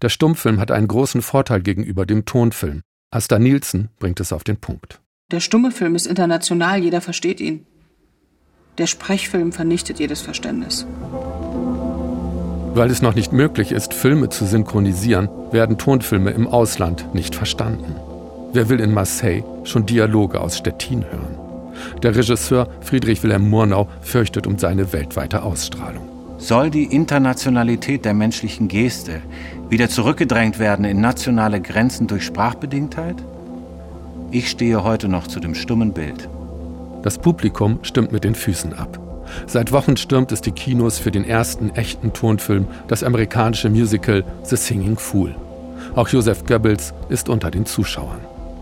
Der 0.00 0.10
Stummfilm 0.10 0.60
hat 0.60 0.70
einen 0.70 0.86
großen 0.86 1.22
Vorteil 1.22 1.60
gegenüber 1.60 2.06
dem 2.06 2.24
Tonfilm. 2.24 2.82
Asta 3.10 3.38
Nielsen 3.40 3.88
bringt 3.98 4.20
es 4.20 4.32
auf 4.32 4.44
den 4.44 4.58
Punkt. 4.58 5.00
Der 5.32 5.40
stumme 5.40 5.72
Film 5.72 5.96
ist 5.96 6.06
international, 6.06 6.80
jeder 6.80 7.00
versteht 7.00 7.40
ihn. 7.40 7.66
Der 8.78 8.86
Sprechfilm 8.86 9.50
vernichtet 9.50 9.98
jedes 9.98 10.20
Verständnis. 10.22 10.86
Weil 12.74 12.90
es 12.90 13.02
noch 13.02 13.16
nicht 13.16 13.32
möglich 13.32 13.72
ist, 13.72 13.94
Filme 13.94 14.28
zu 14.28 14.46
synchronisieren, 14.46 15.28
werden 15.50 15.78
Tonfilme 15.78 16.30
im 16.30 16.46
Ausland 16.46 17.12
nicht 17.12 17.34
verstanden. 17.34 17.96
Wer 18.52 18.68
will 18.68 18.78
in 18.78 18.94
Marseille 18.94 19.42
schon 19.64 19.84
Dialoge 19.84 20.40
aus 20.40 20.58
Stettin 20.58 21.04
hören? 21.04 21.47
Der 22.02 22.14
Regisseur 22.14 22.68
Friedrich 22.80 23.22
Wilhelm 23.22 23.48
Murnau 23.48 23.88
fürchtet 24.00 24.46
um 24.46 24.58
seine 24.58 24.92
weltweite 24.92 25.42
Ausstrahlung. 25.42 26.08
Soll 26.38 26.70
die 26.70 26.84
Internationalität 26.84 28.04
der 28.04 28.14
menschlichen 28.14 28.68
Geste 28.68 29.20
wieder 29.68 29.88
zurückgedrängt 29.88 30.58
werden 30.58 30.84
in 30.84 31.00
nationale 31.00 31.60
Grenzen 31.60 32.06
durch 32.06 32.24
Sprachbedingtheit? 32.24 33.16
Ich 34.30 34.48
stehe 34.48 34.84
heute 34.84 35.08
noch 35.08 35.26
zu 35.26 35.40
dem 35.40 35.54
stummen 35.54 35.92
Bild. 35.92 36.28
Das 37.02 37.18
Publikum 37.18 37.78
stimmt 37.82 38.12
mit 38.12 38.24
den 38.24 38.34
Füßen 38.34 38.72
ab. 38.72 39.00
Seit 39.46 39.72
Wochen 39.72 39.96
stürmt 39.96 40.32
es 40.32 40.40
die 40.40 40.52
Kinos 40.52 40.98
für 40.98 41.10
den 41.10 41.24
ersten 41.24 41.70
echten 41.70 42.12
Tonfilm, 42.12 42.66
das 42.86 43.02
amerikanische 43.02 43.70
Musical 43.70 44.24
The 44.44 44.56
Singing 44.56 44.96
Fool. 44.96 45.34
Auch 45.94 46.08
Joseph 46.08 46.44
Goebbels 46.44 46.94
ist 47.08 47.28
unter 47.28 47.50
den 47.50 47.66
Zuschauern. 47.66 48.20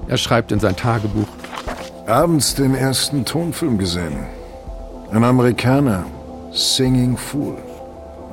Er 0.08 0.16
schreibt 0.16 0.52
in 0.52 0.60
sein 0.60 0.76
Tagebuch: 0.76 1.28
Abends 2.06 2.54
den 2.54 2.76
ersten 2.76 3.24
Tonfilm 3.24 3.78
gesehen. 3.78 4.26
Ein 5.10 5.24
Amerikaner, 5.24 6.06
Singing 6.52 7.16
Fool. 7.16 7.58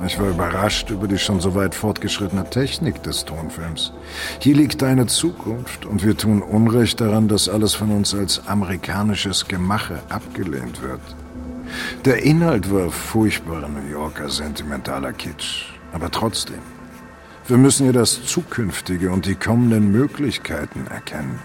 Ich 0.06 0.16
war 0.20 0.28
überrascht 0.28 0.90
über 0.90 1.08
die 1.08 1.18
schon 1.18 1.40
so 1.40 1.56
weit 1.56 1.74
fortgeschrittene 1.74 2.48
Technik 2.48 3.02
des 3.02 3.24
Tonfilms. 3.24 3.92
Hier 4.38 4.54
liegt 4.54 4.80
deine 4.80 5.06
Zukunft 5.06 5.86
und 5.86 6.04
wir 6.04 6.16
tun 6.16 6.40
Unrecht 6.40 7.00
daran, 7.00 7.26
dass 7.26 7.48
alles 7.48 7.74
von 7.74 7.90
uns 7.90 8.14
als 8.14 8.46
amerikanisches 8.46 9.48
Gemache 9.48 9.98
abgelehnt 10.08 10.80
wird. 10.80 11.00
Der 12.04 12.22
Inhalt 12.22 12.72
war 12.72 12.90
furchtbarer 12.90 13.68
New 13.68 13.90
Yorker 13.90 14.28
sentimentaler 14.28 15.12
Kitsch. 15.12 15.72
Aber 15.92 16.12
trotzdem, 16.12 16.60
wir 17.48 17.56
müssen 17.56 17.84
hier 17.84 17.92
das 17.92 18.24
Zukünftige 18.24 19.10
und 19.10 19.26
die 19.26 19.34
kommenden 19.34 19.90
Möglichkeiten 19.90 20.86
erkennen. 20.86 21.40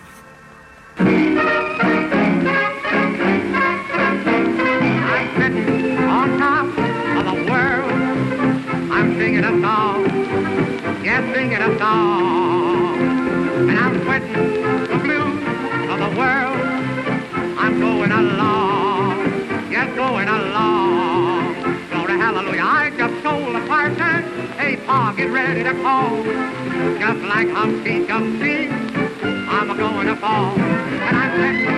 Singing. 11.79 13.69
And 13.69 13.79
I'm 13.79 14.03
sweating 14.03 14.33
the 14.91 14.97
blues 14.99 15.43
of 15.89 15.97
the 15.99 16.11
world. 16.19 16.59
I'm 17.57 17.79
going 17.79 18.11
along, 18.11 19.71
yes, 19.71 19.95
going 19.95 20.27
along. 20.27 21.55
Glory, 21.91 22.17
hallelujah, 22.17 22.63
I 22.63 22.91
just 22.97 23.23
told 23.23 23.55
the 23.55 23.61
parson, 23.67 24.23
hey, 24.57 24.77
Pa, 24.85 25.13
get 25.15 25.29
ready 25.31 25.63
to 25.63 25.73
call. 25.81 26.23
Just 26.99 27.21
like 27.25 27.49
Humpty 27.49 28.05
Dumpty, 28.05 28.67
I'm 28.67 29.69
a-going 29.69 30.07
to 30.07 30.15
fall. 30.17 30.57
And 30.59 31.17
I'm 31.17 31.31
sitting 31.39 31.68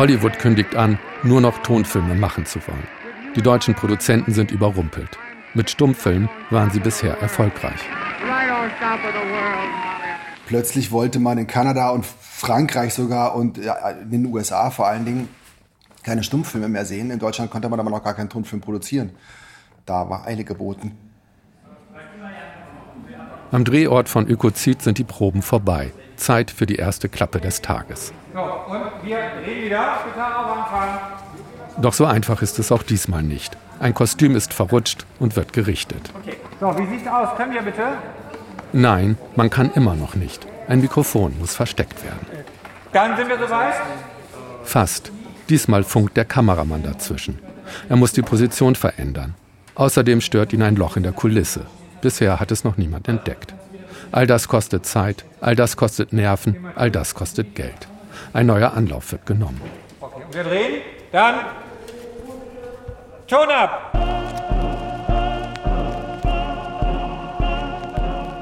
Hollywood 0.00 0.38
kündigt 0.38 0.76
an, 0.76 0.98
nur 1.22 1.42
noch 1.42 1.58
Tonfilme 1.58 2.14
machen 2.14 2.46
zu 2.46 2.58
wollen. 2.66 2.88
Die 3.36 3.42
deutschen 3.42 3.74
Produzenten 3.74 4.32
sind 4.32 4.50
überrumpelt. 4.50 5.18
Mit 5.52 5.68
Stummfilmen 5.68 6.30
waren 6.48 6.70
sie 6.70 6.80
bisher 6.80 7.18
erfolgreich. 7.18 7.78
Plötzlich 10.46 10.90
wollte 10.90 11.18
man 11.18 11.36
in 11.36 11.46
Kanada 11.46 11.90
und 11.90 12.06
Frankreich 12.06 12.94
sogar 12.94 13.36
und 13.36 13.58
in 13.58 14.10
den 14.10 14.24
USA 14.24 14.70
vor 14.70 14.86
allen 14.86 15.04
Dingen 15.04 15.28
keine 16.02 16.22
Stummfilme 16.22 16.70
mehr 16.70 16.86
sehen. 16.86 17.10
In 17.10 17.18
Deutschland 17.18 17.50
konnte 17.50 17.68
man 17.68 17.78
aber 17.78 17.90
noch 17.90 18.02
gar 18.02 18.14
keinen 18.14 18.30
Tonfilm 18.30 18.62
produzieren. 18.62 19.10
Da 19.84 20.08
war 20.08 20.26
Eile 20.26 20.44
geboten. 20.44 20.96
Am 23.50 23.66
Drehort 23.66 24.08
von 24.08 24.26
Ökozid 24.26 24.80
sind 24.80 24.96
die 24.96 25.04
Proben 25.04 25.42
vorbei. 25.42 25.92
Zeit 26.16 26.50
für 26.50 26.64
die 26.64 26.76
erste 26.76 27.10
Klappe 27.10 27.38
des 27.38 27.60
Tages. 27.60 28.14
So, 28.32 28.40
und 28.40 28.82
wir 29.02 29.18
drehen 29.42 29.64
wieder. 29.64 29.98
Gitarre. 30.04 31.00
Doch 31.78 31.94
so 31.94 32.04
einfach 32.04 32.42
ist 32.42 32.58
es 32.58 32.70
auch 32.70 32.82
diesmal 32.82 33.22
nicht. 33.22 33.56
Ein 33.80 33.94
Kostüm 33.94 34.36
ist 34.36 34.52
verrutscht 34.52 35.06
und 35.18 35.36
wird 35.36 35.52
gerichtet. 35.52 36.10
Okay. 36.22 36.36
So, 36.60 36.78
wie 36.78 36.86
sieht's 36.86 37.08
aus? 37.08 37.36
Können 37.36 37.54
wir 37.54 37.62
bitte? 37.62 37.82
Nein, 38.72 39.16
man 39.34 39.50
kann 39.50 39.70
immer 39.72 39.94
noch 39.94 40.14
nicht. 40.14 40.46
Ein 40.68 40.80
Mikrofon 40.80 41.36
muss 41.38 41.56
versteckt 41.56 42.04
werden. 42.04 42.44
Dann 42.92 43.16
sind 43.16 43.28
wir 43.28 43.38
soweit. 43.38 43.74
Fast. 44.62 45.10
Diesmal 45.48 45.82
funkt 45.82 46.16
der 46.16 46.24
Kameramann 46.24 46.82
dazwischen. 46.82 47.38
Er 47.88 47.96
muss 47.96 48.12
die 48.12 48.22
Position 48.22 48.74
verändern. 48.76 49.34
Außerdem 49.74 50.20
stört 50.20 50.52
ihn 50.52 50.62
ein 50.62 50.76
Loch 50.76 50.96
in 50.96 51.02
der 51.02 51.12
Kulisse. 51.12 51.66
Bisher 52.02 52.38
hat 52.38 52.52
es 52.52 52.62
noch 52.62 52.76
niemand 52.76 53.08
entdeckt. 53.08 53.54
All 54.12 54.26
das 54.26 54.48
kostet 54.48 54.86
Zeit, 54.86 55.24
all 55.40 55.56
das 55.56 55.76
kostet 55.76 56.12
Nerven, 56.12 56.66
all 56.74 56.90
das 56.90 57.14
kostet 57.14 57.54
Geld. 57.54 57.88
Ein 58.32 58.46
neuer 58.46 58.74
Anlauf 58.74 59.12
wird 59.12 59.26
genommen. 59.26 59.60
Okay, 60.00 60.22
und 60.26 60.34
wir 60.34 60.44
drehen. 60.44 60.82
Dann 61.12 61.34
Ton 63.30 63.48
ab! 63.48 63.92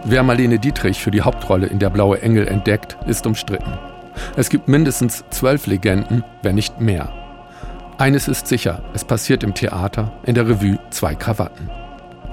Wer 0.05 0.23
Marlene 0.23 0.59
Dietrich 0.59 1.03
für 1.03 1.11
die 1.11 1.21
Hauptrolle 1.21 1.67
in 1.67 1.79
Der 1.79 1.91
blaue 1.91 2.23
Engel 2.23 2.49
entdeckt, 2.49 2.97
ist 3.07 3.27
umstritten. 3.27 3.79
Es 4.37 4.49
gibt 4.49 4.67
mindestens 4.67 5.25
zwölf 5.29 5.67
Legenden, 5.67 6.25
wenn 6.43 6.55
nicht 6.55 6.81
mehr. 6.81 7.13
Eines 7.99 8.29
ist 8.29 8.47
sicher, 8.47 8.83
es 8.95 9.05
passiert 9.05 9.43
im 9.43 9.53
Theater, 9.53 10.13
in 10.25 10.35
der 10.35 10.49
Revue 10.49 10.79
Zwei 10.89 11.15
Krawatten. 11.15 11.69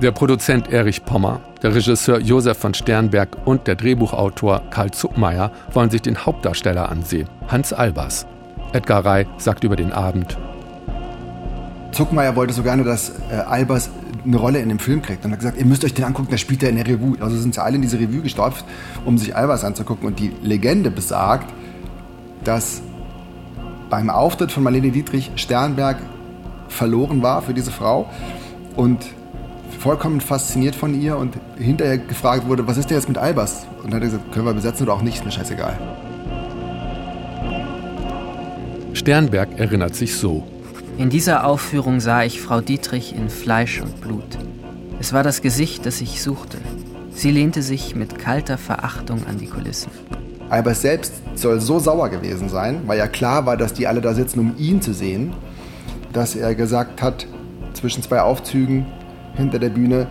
Der 0.02 0.12
Produzent 0.12 0.74
Erich 0.74 1.06
Pommer, 1.06 1.40
der 1.64 1.74
Regisseur 1.74 2.20
Josef 2.20 2.58
von 2.58 2.74
Sternberg 2.74 3.38
und 3.46 3.66
der 3.66 3.76
Drehbuchautor 3.76 4.64
Karl 4.70 4.92
Zuckmeier 4.92 5.52
wollen 5.72 5.90
sich 5.90 6.02
den 6.02 6.26
Hauptdarsteller 6.26 6.90
ansehen, 6.90 7.30
Hans 7.48 7.72
Albers. 7.72 8.26
Edgar 8.74 9.06
Rey 9.06 9.26
sagt 9.38 9.64
über 9.64 9.78
den 9.78 9.94
Abend, 9.94 10.38
Zuckmeier 11.94 12.36
wollte 12.36 12.54
so 12.54 12.62
gerne, 12.62 12.84
dass 12.84 13.14
äh, 13.32 13.36
Albers 13.36 13.90
eine 14.26 14.36
Rolle 14.36 14.60
in 14.60 14.68
dem 14.68 14.80
Film 14.80 15.02
kriegt. 15.02 15.24
Und 15.24 15.32
hat 15.32 15.40
gesagt, 15.40 15.58
ihr 15.58 15.66
müsst 15.66 15.86
euch 15.86 15.94
den 15.94 16.04
angucken, 16.04 16.30
der 16.30 16.38
spielt 16.38 16.62
ja 16.62 16.68
in 16.68 16.76
der 16.76 16.86
Revue. 16.86 17.16
Also 17.22 17.38
sind 17.38 17.54
sie 17.54 17.64
alle 17.64 17.78
in 17.78 17.82
diese 17.82 17.98
Revue 17.98 18.22
gestopft, 18.22 18.66
um 19.06 19.18
sich 19.18 19.34
Albers 19.34 19.64
anzugucken. 19.64 20.06
Und 20.06 20.20
die 20.20 20.34
Legende 20.42 20.92
besagt, 20.92 21.54
dass 22.44 22.82
beim 23.90 24.10
Auftritt 24.10 24.52
von 24.52 24.64
Marlene 24.64 24.92
Dietrich 24.92 25.32
Sternberg 25.36 25.96
verloren 26.68 27.22
war 27.22 27.42
für 27.42 27.54
diese 27.54 27.72
Frau 27.72 28.10
und 28.76 29.06
vollkommen 29.78 30.22
fasziniert 30.22 30.76
von 30.76 31.00
ihr 31.00 31.18
und 31.18 31.36
hinterher 31.58 31.98
gefragt 31.98 32.48
wurde, 32.48 32.68
was 32.68 32.78
ist 32.78 32.90
denn 32.90 32.98
jetzt 32.98 33.08
mit 33.08 33.18
Albers? 33.18 33.66
Und 33.84 33.86
dann 33.86 33.96
hat 33.96 34.02
er 34.02 34.12
gesagt, 34.12 34.32
können 34.32 34.46
wir 34.46 34.54
besetzen 34.54 34.84
oder 34.84 34.94
auch 34.94 35.02
nicht, 35.02 35.18
ist 35.18 35.26
mir 35.26 35.32
scheißegal. 35.32 35.78
Sternberg 38.94 39.60
erinnert 39.60 39.96
sich 39.96 40.16
so. 40.16 40.44
In 40.98 41.10
dieser 41.10 41.46
Aufführung 41.46 42.00
sah 42.00 42.24
ich 42.24 42.42
Frau 42.42 42.62
Dietrich 42.62 43.16
in 43.16 43.30
Fleisch 43.30 43.82
und 43.82 44.00
Blut. 44.02 44.38
Es 45.00 45.12
war 45.12 45.24
das 45.24 45.42
Gesicht, 45.42 45.86
das 45.86 46.00
ich 46.02 46.24
suchte. 46.24 46.58
Sie 47.12 47.32
lehnte 47.32 47.62
sich 47.62 47.96
mit 47.96 48.18
kalter 48.18 48.58
Verachtung 48.58 49.26
an 49.28 49.38
die 49.38 49.48
Kulissen. 49.48 49.92
Albers 50.50 50.82
selbst 50.82 51.14
soll 51.36 51.60
so 51.60 51.80
sauer 51.80 52.10
gewesen 52.10 52.50
sein, 52.50 52.82
weil 52.86 52.98
ja 52.98 53.08
klar 53.08 53.46
war, 53.46 53.58
dass 53.58 53.74
die 53.74 53.88
alle 53.88 54.02
da 54.02 54.14
sitzen, 54.14 54.40
um 54.40 54.56
ihn 54.58 54.82
zu 54.82 54.94
sehen, 54.94 55.34
dass 56.14 56.36
er 56.36 56.56
gesagt 56.56 57.02
hat, 57.02 57.28
zwischen 57.74 58.04
zwei 58.04 58.22
Aufzügen 58.22 58.86
hinter 59.36 59.60
der 59.60 59.70
Bühne, 59.70 60.08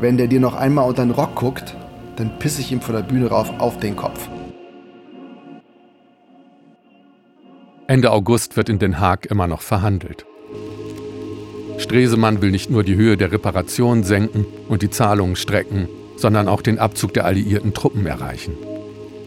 wenn 0.00 0.16
der 0.16 0.26
dir 0.26 0.40
noch 0.40 0.54
einmal 0.54 0.88
unter 0.88 1.04
den 1.04 1.12
Rock 1.12 1.34
guckt, 1.34 1.76
dann 2.16 2.38
pisse 2.38 2.60
ich 2.60 2.72
ihm 2.72 2.80
von 2.80 2.94
der 2.94 3.02
Bühne 3.02 3.28
rauf 3.28 3.52
auf 3.58 3.78
den 3.78 3.96
Kopf. 3.96 4.28
Ende 7.86 8.12
August 8.12 8.56
wird 8.56 8.68
in 8.68 8.78
Den 8.78 8.98
Haag 8.98 9.26
immer 9.26 9.46
noch 9.46 9.60
verhandelt. 9.60 10.24
Stresemann 11.78 12.40
will 12.40 12.50
nicht 12.50 12.70
nur 12.70 12.82
die 12.82 12.94
Höhe 12.96 13.16
der 13.16 13.32
Reparation 13.32 14.04
senken 14.04 14.46
und 14.68 14.82
die 14.82 14.90
Zahlungen 14.90 15.36
strecken, 15.36 15.88
sondern 16.16 16.48
auch 16.48 16.62
den 16.62 16.78
Abzug 16.78 17.12
der 17.14 17.26
alliierten 17.26 17.74
Truppen 17.74 18.06
erreichen. 18.06 18.54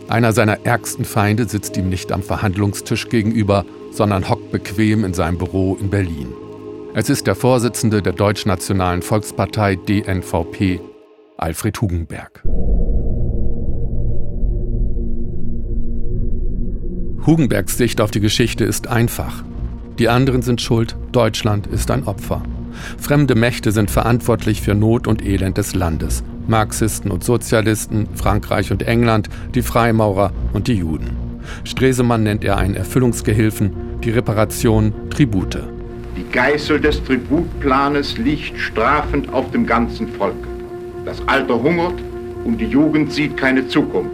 Einer 0.07 0.31
seiner 0.31 0.65
ärgsten 0.65 1.05
Feinde 1.05 1.47
sitzt 1.47 1.75
ihm 1.77 1.89
nicht 1.89 2.11
am 2.11 2.23
Verhandlungstisch 2.23 3.09
gegenüber, 3.09 3.65
sondern 3.91 4.29
hockt 4.29 4.51
bequem 4.51 5.03
in 5.03 5.13
seinem 5.13 5.37
Büro 5.37 5.75
in 5.79 5.89
Berlin. 5.89 6.33
Es 6.93 7.09
ist 7.09 7.27
der 7.27 7.35
Vorsitzende 7.35 8.01
der 8.01 8.13
Deutschnationalen 8.13 9.01
Volkspartei 9.01 9.75
DNVP, 9.75 10.79
Alfred 11.37 11.79
Hugenberg. 11.79 12.43
Hugenbergs 17.25 17.77
Sicht 17.77 18.01
auf 18.01 18.11
die 18.11 18.19
Geschichte 18.19 18.63
ist 18.63 18.87
einfach. 18.87 19.43
Die 19.99 20.09
anderen 20.09 20.41
sind 20.41 20.61
schuld, 20.61 20.95
Deutschland 21.11 21.67
ist 21.67 21.91
ein 21.91 22.05
Opfer. 22.05 22.41
Fremde 22.97 23.35
Mächte 23.35 23.71
sind 23.71 23.91
verantwortlich 23.91 24.61
für 24.61 24.75
Not 24.75 25.07
und 25.07 25.25
Elend 25.25 25.57
des 25.57 25.75
Landes. 25.75 26.23
Marxisten 26.47 27.11
und 27.11 27.23
Sozialisten, 27.23 28.07
Frankreich 28.15 28.71
und 28.71 28.83
England, 28.83 29.29
die 29.55 29.61
Freimaurer 29.61 30.31
und 30.53 30.67
die 30.67 30.75
Juden. 30.75 31.17
Stresemann 31.63 32.23
nennt 32.23 32.43
er 32.43 32.57
einen 32.57 32.75
Erfüllungsgehilfen, 32.75 33.99
die 34.03 34.11
Reparation 34.11 34.93
Tribute. 35.09 35.76
Geißel 36.37 36.79
des 36.79 37.03
Tributplanes 37.03 38.19
liegt 38.19 38.59
strafend 38.59 39.33
auf 39.33 39.49
dem 39.49 39.65
ganzen 39.65 40.07
Volk. 40.07 40.35
Das 41.03 41.19
Alter 41.27 41.63
hungert 41.63 41.99
und 42.43 42.59
die 42.59 42.67
Jugend 42.67 43.11
sieht 43.11 43.35
keine 43.35 43.67
Zukunft. 43.67 44.11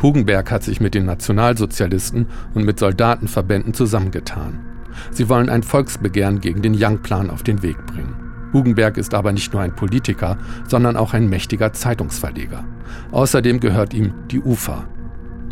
Hugenberg 0.00 0.52
hat 0.52 0.62
sich 0.62 0.80
mit 0.80 0.94
den 0.94 1.06
Nationalsozialisten 1.06 2.28
und 2.54 2.64
mit 2.64 2.78
Soldatenverbänden 2.78 3.74
zusammengetan. 3.74 4.60
Sie 5.10 5.28
wollen 5.28 5.48
ein 5.48 5.64
Volksbegehren 5.64 6.40
gegen 6.40 6.62
den 6.62 6.76
Young-Plan 6.78 7.30
auf 7.30 7.42
den 7.42 7.64
Weg 7.64 7.84
bringen. 7.84 8.14
Hugenberg 8.52 8.96
ist 8.96 9.12
aber 9.12 9.32
nicht 9.32 9.52
nur 9.52 9.62
ein 9.62 9.74
Politiker, 9.74 10.38
sondern 10.68 10.96
auch 10.96 11.14
ein 11.14 11.28
mächtiger 11.28 11.72
Zeitungsverleger. 11.72 12.62
Außerdem 13.10 13.58
gehört 13.58 13.92
ihm 13.92 14.14
die 14.30 14.38
UFA. 14.38 14.86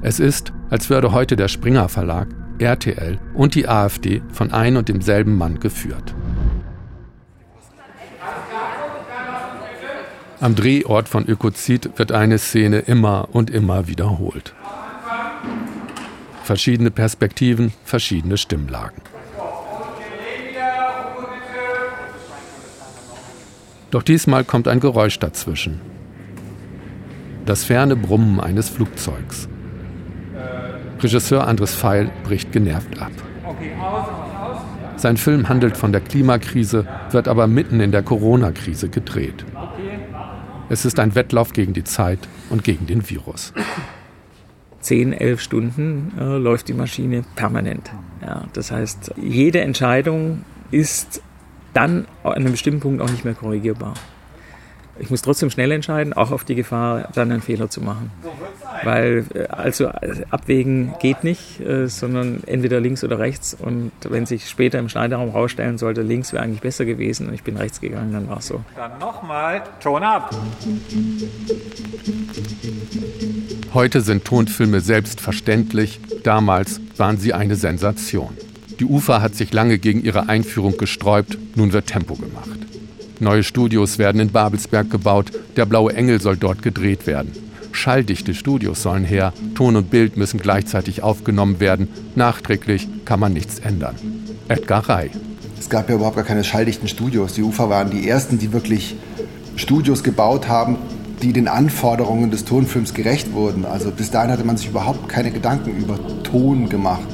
Es 0.03 0.19
ist, 0.19 0.53
als 0.71 0.89
würde 0.89 1.13
heute 1.13 1.37
der 1.37 1.49
Springer 1.49 1.89
Verlag, 1.91 2.29
RTL 2.59 3.19
und 3.35 3.55
die 3.55 3.69
AfD 3.69 4.23
von 4.33 4.51
ein 4.51 4.77
und 4.77 4.89
demselben 4.89 5.37
Mann 5.37 5.61
geführt. 5.61 6.15
Am 10.41 10.55
Drehort 10.55 11.07
von 11.07 11.27
Ökozid 11.27 11.99
wird 11.99 12.13
eine 12.13 12.39
Szene 12.39 12.79
immer 12.79 13.29
und 13.33 13.51
immer 13.51 13.89
wiederholt. 13.89 14.55
Verschiedene 16.45 16.91
Perspektiven, 16.91 17.75
verschiedene 17.85 18.39
Stimmlagen. 18.39 19.03
Doch 23.91 24.03
diesmal 24.03 24.45
kommt 24.45 24.67
ein 24.67 24.81
Geräusch 24.81 25.19
dazwischen. 25.19 25.81
Das 27.45 27.65
ferne 27.65 27.97
Brummen 27.97 28.41
eines 28.41 28.71
Flugzeugs. 28.71 29.49
Regisseur 31.03 31.47
Andres 31.47 31.75
Feil 31.75 32.11
bricht 32.25 32.53
genervt 32.53 33.01
ab. 33.01 33.13
Sein 34.97 35.17
Film 35.17 35.49
handelt 35.49 35.77
von 35.77 35.93
der 35.93 36.03
Klimakrise, 36.03 36.87
wird 37.11 37.27
aber 37.27 37.47
mitten 37.47 37.81
in 37.81 37.91
der 37.91 38.03
Corona-Krise 38.03 38.91
gedreht. 38.91 39.47
Es 40.69 40.85
ist 40.85 41.01
ein 41.01 41.15
Wettlauf 41.15 41.53
gegen 41.53 41.73
die 41.73 41.85
Zeit 41.85 42.21
und 42.51 42.65
gegen 42.65 42.87
den 42.87 43.09
Virus. 43.09 43.53
Zehn, 44.81 45.13
elf 45.13 45.41
Stunden 45.41 46.13
äh, 46.19 46.37
läuft 46.37 46.69
die 46.69 46.75
Maschine 46.75 47.25
permanent. 47.35 47.91
Ja, 48.23 48.45
das 48.53 48.71
heißt, 48.71 49.15
jede 49.17 49.61
Entscheidung 49.61 50.45
ist 50.71 51.23
dann 51.75 52.07
an 52.23 52.33
einem 52.35 52.53
bestimmten 52.53 52.81
Punkt 52.81 53.03
auch 53.03 53.11
nicht 53.11 53.25
mehr 53.25 53.35
korrigierbar. 53.35 53.95
Ich 54.99 55.11
muss 55.11 55.23
trotzdem 55.23 55.51
schnell 55.51 55.73
entscheiden, 55.73 56.13
auch 56.13 56.31
auf 56.31 56.45
die 56.45 56.55
Gefahr, 56.55 57.09
dann 57.15 57.33
einen 57.33 57.41
Fehler 57.41 57.71
zu 57.71 57.81
machen. 57.81 58.11
Weil 58.83 59.25
äh, 59.35 59.47
also 59.49 59.88
abwägen 60.31 60.95
geht 61.01 61.25
nicht, 61.25 61.61
äh, 61.61 61.88
sondern 61.88 62.43
entweder 62.47 62.81
links 62.81 63.05
oder 63.05 63.19
rechts. 63.19 63.55
Und 63.59 63.93
wenn 64.09 64.27
sich 64.27 64.49
später 64.49 64.79
im 64.79 64.88
Schneiderraum 64.88 65.31
rausstellen 65.31 65.79
sollte, 65.79 66.03
links 66.03 66.33
wäre 66.33 66.43
eigentlich 66.43 66.61
besser 66.61 66.85
gewesen 66.85 67.29
und 67.29 67.35
ich 67.35 67.43
bin 67.43 67.57
rechts 67.57 67.81
gegangen, 67.81 68.12
dann 68.12 68.29
war 68.29 68.38
es 68.38 68.47
so. 68.47 68.62
Dann 68.77 68.99
nochmal, 68.99 69.62
Ton 69.81 70.03
ab. 70.03 70.31
Heute 73.73 74.01
sind 74.01 74.25
Tonfilme 74.25 74.81
selbstverständlich, 74.81 76.01
damals 76.25 76.81
waren 76.97 77.19
sie 77.19 77.33
eine 77.33 77.55
Sensation. 77.55 78.37
Die 78.81 78.85
UFA 78.85 79.21
hat 79.21 79.35
sich 79.35 79.53
lange 79.53 79.79
gegen 79.79 80.03
ihre 80.03 80.29
Einführung 80.29 80.77
gesträubt, 80.77 81.38
nun 81.55 81.73
wird 81.73 81.87
Tempo 81.87 82.14
gemacht. 82.14 82.59
Neue 83.21 83.43
Studios 83.43 83.99
werden 83.99 84.21
in 84.21 84.31
Babelsberg 84.31 84.90
gebaut, 84.90 85.31
der 85.57 85.66
blaue 85.66 85.95
Engel 85.95 86.21
soll 86.21 86.38
dort 86.38 86.62
gedreht 86.62 87.07
werden. 87.07 87.50
Schalldichte 87.73 88.35
Studios 88.35 88.83
sollen 88.83 89.05
her, 89.05 89.33
Ton 89.55 89.77
und 89.77 89.91
Bild 89.91 90.17
müssen 90.17 90.41
gleichzeitig 90.41 91.03
aufgenommen 91.03 91.61
werden, 91.61 91.89
nachträglich 92.15 92.89
kann 93.05 93.21
man 93.21 93.33
nichts 93.33 93.59
ändern. 93.59 93.97
Edgar 94.49 94.89
Rey. 94.89 95.11
Es 95.59 95.69
gab 95.69 95.89
ja 95.89 95.95
überhaupt 95.95 96.17
gar 96.17 96.25
keine 96.25 96.43
schalldichten 96.45 96.89
Studios. 96.89 97.35
Die 97.35 97.43
UFA 97.43 97.69
waren 97.69 97.91
die 97.91 98.09
ersten, 98.09 98.39
die 98.39 98.53
wirklich 98.53 98.97
Studios 99.57 100.03
gebaut 100.03 100.49
haben, 100.49 100.79
die 101.23 101.33
den 101.33 101.49
Anforderungen 101.49 102.31
des 102.31 102.45
Tonfilms 102.45 102.95
gerecht 102.95 103.33
wurden. 103.33 103.65
Also 103.65 103.91
bis 103.91 104.11
dahin 104.11 104.31
hatte 104.31 104.45
man 104.45 104.57
sich 104.57 104.69
überhaupt 104.69 105.09
keine 105.09 105.31
Gedanken 105.31 105.77
über 105.77 105.99
Ton 106.23 106.69
gemacht. 106.69 107.07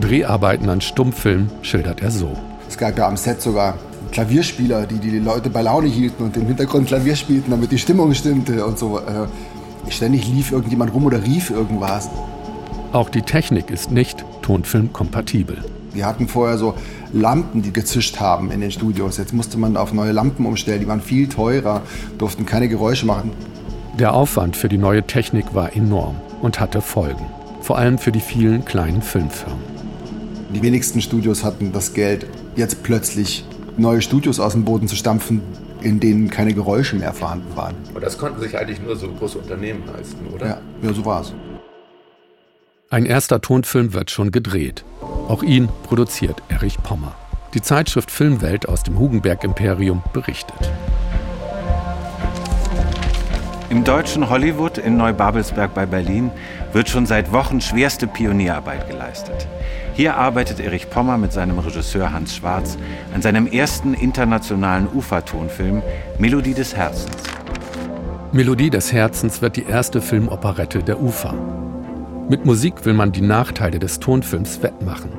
Dreharbeiten 0.00 0.68
an 0.68 0.80
Stummfilm 0.80 1.50
schildert 1.62 2.02
er 2.02 2.10
so. 2.10 2.32
Es 2.68 2.78
gab 2.78 2.96
ja 2.96 3.08
am 3.08 3.16
Set 3.16 3.40
sogar 3.40 3.78
Klavierspieler, 4.16 4.86
die 4.86 4.98
die 4.98 5.18
Leute 5.18 5.50
bei 5.50 5.60
Laune 5.60 5.88
hielten 5.88 6.24
und 6.24 6.38
im 6.38 6.46
Hintergrund 6.46 6.86
Klavier 6.86 7.14
spielten, 7.16 7.50
damit 7.50 7.70
die 7.70 7.76
Stimmung 7.76 8.14
stimmte 8.14 8.64
und 8.64 8.78
so. 8.78 8.98
Äh, 8.98 9.90
ständig 9.90 10.26
lief 10.26 10.52
irgendjemand 10.52 10.94
rum 10.94 11.04
oder 11.04 11.22
rief 11.22 11.50
irgendwas. 11.50 12.08
Auch 12.94 13.10
die 13.10 13.20
Technik 13.20 13.68
ist 13.68 13.90
nicht 13.90 14.24
tonfilmkompatibel. 14.40 15.62
Wir 15.92 16.06
hatten 16.06 16.28
vorher 16.28 16.56
so 16.56 16.76
Lampen, 17.12 17.60
die 17.60 17.74
gezischt 17.74 18.18
haben 18.18 18.50
in 18.50 18.62
den 18.62 18.70
Studios. 18.70 19.18
Jetzt 19.18 19.34
musste 19.34 19.58
man 19.58 19.76
auf 19.76 19.92
neue 19.92 20.12
Lampen 20.12 20.46
umstellen, 20.46 20.80
die 20.80 20.88
waren 20.88 21.02
viel 21.02 21.28
teurer, 21.28 21.82
durften 22.16 22.46
keine 22.46 22.68
Geräusche 22.70 23.04
machen. 23.04 23.32
Der 23.98 24.14
Aufwand 24.14 24.56
für 24.56 24.70
die 24.70 24.78
neue 24.78 25.06
Technik 25.06 25.52
war 25.52 25.76
enorm 25.76 26.16
und 26.40 26.58
hatte 26.58 26.80
Folgen, 26.80 27.26
vor 27.60 27.76
allem 27.76 27.98
für 27.98 28.12
die 28.12 28.20
vielen 28.20 28.64
kleinen 28.64 29.02
Filmfirmen. 29.02 29.60
Die 30.54 30.62
wenigsten 30.62 31.02
Studios 31.02 31.44
hatten 31.44 31.72
das 31.72 31.92
Geld, 31.92 32.26
jetzt 32.56 32.82
plötzlich 32.82 33.44
neue 33.76 34.02
Studios 34.02 34.40
aus 34.40 34.52
dem 34.52 34.64
Boden 34.64 34.88
zu 34.88 34.96
stampfen, 34.96 35.42
in 35.82 36.00
denen 36.00 36.30
keine 36.30 36.54
Geräusche 36.54 36.96
mehr 36.96 37.12
vorhanden 37.12 37.56
waren. 37.56 37.74
Und 37.94 38.02
das 38.02 38.18
konnten 38.18 38.40
sich 38.40 38.56
eigentlich 38.56 38.80
nur 38.80 38.96
so 38.96 39.08
große 39.08 39.38
Unternehmen 39.38 39.82
leisten, 39.86 40.26
oder? 40.34 40.46
Ja, 40.46 40.60
ja 40.82 40.92
so 40.92 41.04
war 41.04 41.20
es. 41.20 41.32
Ein 42.88 43.04
erster 43.04 43.40
Tonfilm 43.40 43.94
wird 43.94 44.10
schon 44.10 44.30
gedreht. 44.30 44.84
Auch 45.28 45.42
ihn 45.42 45.68
produziert 45.84 46.42
Erich 46.48 46.78
Pommer. 46.82 47.14
Die 47.54 47.62
Zeitschrift 47.62 48.10
Filmwelt 48.10 48.68
aus 48.68 48.82
dem 48.82 48.98
Hugenberg-Imperium 48.98 50.02
berichtet. 50.12 50.70
Im 53.68 53.82
deutschen 53.82 54.30
Hollywood 54.30 54.78
in 54.78 54.96
Neubabelsberg 54.96 55.74
bei 55.74 55.86
Berlin 55.86 56.30
wird 56.72 56.88
schon 56.88 57.04
seit 57.04 57.32
Wochen 57.32 57.60
schwerste 57.60 58.06
Pionierarbeit 58.06 58.88
geleistet. 58.88 59.48
Hier 59.94 60.16
arbeitet 60.16 60.60
Erich 60.60 60.88
Pommer 60.88 61.18
mit 61.18 61.32
seinem 61.32 61.58
Regisseur 61.58 62.12
Hans 62.12 62.36
Schwarz 62.36 62.78
an 63.12 63.22
seinem 63.22 63.48
ersten 63.48 63.94
internationalen 63.94 64.86
Ufertonfilm 64.94 65.82
Melodie 66.18 66.54
des 66.54 66.76
Herzens. 66.76 67.16
Melodie 68.30 68.70
des 68.70 68.92
Herzens 68.92 69.42
wird 69.42 69.56
die 69.56 69.64
erste 69.64 70.00
Filmoperette 70.00 70.84
der 70.84 71.00
Ufer. 71.00 71.34
Mit 72.28 72.46
Musik 72.46 72.84
will 72.84 72.94
man 72.94 73.10
die 73.10 73.20
Nachteile 73.20 73.80
des 73.80 73.98
Tonfilms 73.98 74.62
wettmachen. 74.62 75.10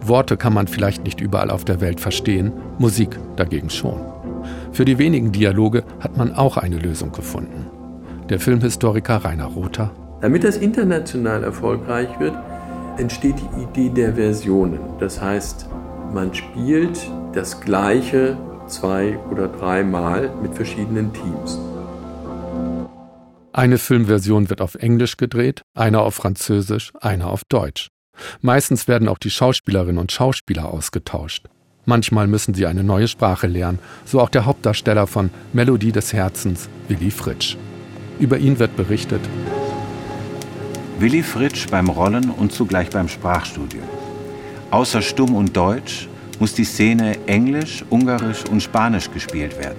Worte 0.00 0.36
kann 0.36 0.54
man 0.54 0.66
vielleicht 0.66 1.04
nicht 1.04 1.20
überall 1.20 1.50
auf 1.50 1.64
der 1.64 1.80
Welt 1.80 2.00
verstehen, 2.00 2.52
Musik 2.78 3.16
dagegen 3.36 3.70
schon. 3.70 4.15
Für 4.76 4.84
die 4.84 4.98
wenigen 4.98 5.32
Dialoge 5.32 5.84
hat 6.00 6.18
man 6.18 6.34
auch 6.34 6.58
eine 6.58 6.76
Lösung 6.76 7.10
gefunden. 7.10 7.64
Der 8.28 8.38
Filmhistoriker 8.38 9.24
Rainer 9.24 9.46
Rother. 9.46 9.90
Damit 10.20 10.44
das 10.44 10.58
international 10.58 11.44
erfolgreich 11.44 12.10
wird, 12.20 12.34
entsteht 12.98 13.36
die 13.38 13.62
Idee 13.62 13.88
der 13.88 14.16
Versionen. 14.16 14.78
Das 15.00 15.18
heißt, 15.18 15.66
man 16.12 16.34
spielt 16.34 17.10
das 17.32 17.58
gleiche 17.62 18.36
zwei 18.66 19.18
oder 19.30 19.48
dreimal 19.48 20.30
mit 20.42 20.54
verschiedenen 20.54 21.10
Teams. 21.14 21.58
Eine 23.54 23.78
Filmversion 23.78 24.50
wird 24.50 24.60
auf 24.60 24.74
Englisch 24.74 25.16
gedreht, 25.16 25.62
eine 25.72 26.00
auf 26.00 26.16
Französisch, 26.16 26.92
eine 27.00 27.28
auf 27.28 27.44
Deutsch. 27.48 27.88
Meistens 28.42 28.88
werden 28.88 29.08
auch 29.08 29.16
die 29.16 29.30
Schauspielerinnen 29.30 29.96
und 29.96 30.12
Schauspieler 30.12 30.66
ausgetauscht. 30.70 31.46
Manchmal 31.88 32.26
müssen 32.26 32.52
sie 32.52 32.66
eine 32.66 32.82
neue 32.82 33.06
Sprache 33.06 33.46
lernen, 33.46 33.78
so 34.04 34.20
auch 34.20 34.28
der 34.28 34.44
Hauptdarsteller 34.44 35.06
von 35.06 35.30
Melodie 35.52 35.92
des 35.92 36.12
Herzens, 36.12 36.68
Willy 36.88 37.12
Fritsch. 37.12 37.56
Über 38.18 38.38
ihn 38.38 38.58
wird 38.58 38.76
berichtet, 38.76 39.20
Willi 40.98 41.22
Fritsch 41.22 41.68
beim 41.70 41.88
Rollen 41.88 42.30
und 42.30 42.50
zugleich 42.50 42.90
beim 42.90 43.08
Sprachstudium. 43.08 43.84
Außer 44.72 45.00
Stumm 45.00 45.36
und 45.36 45.56
Deutsch 45.56 46.08
muss 46.40 46.54
die 46.54 46.64
Szene 46.64 47.18
Englisch, 47.28 47.84
Ungarisch 47.88 48.44
und 48.50 48.64
Spanisch 48.64 49.12
gespielt 49.12 49.56
werden, 49.56 49.78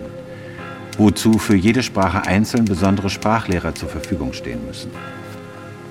wozu 0.97 1.37
für 1.37 1.57
jede 1.57 1.83
Sprache 1.83 2.21
einzeln 2.21 2.63
besondere 2.63 3.09
Sprachlehrer 3.09 3.75
zur 3.75 3.89
Verfügung 3.89 4.31
stehen 4.31 4.65
müssen. 4.65 4.91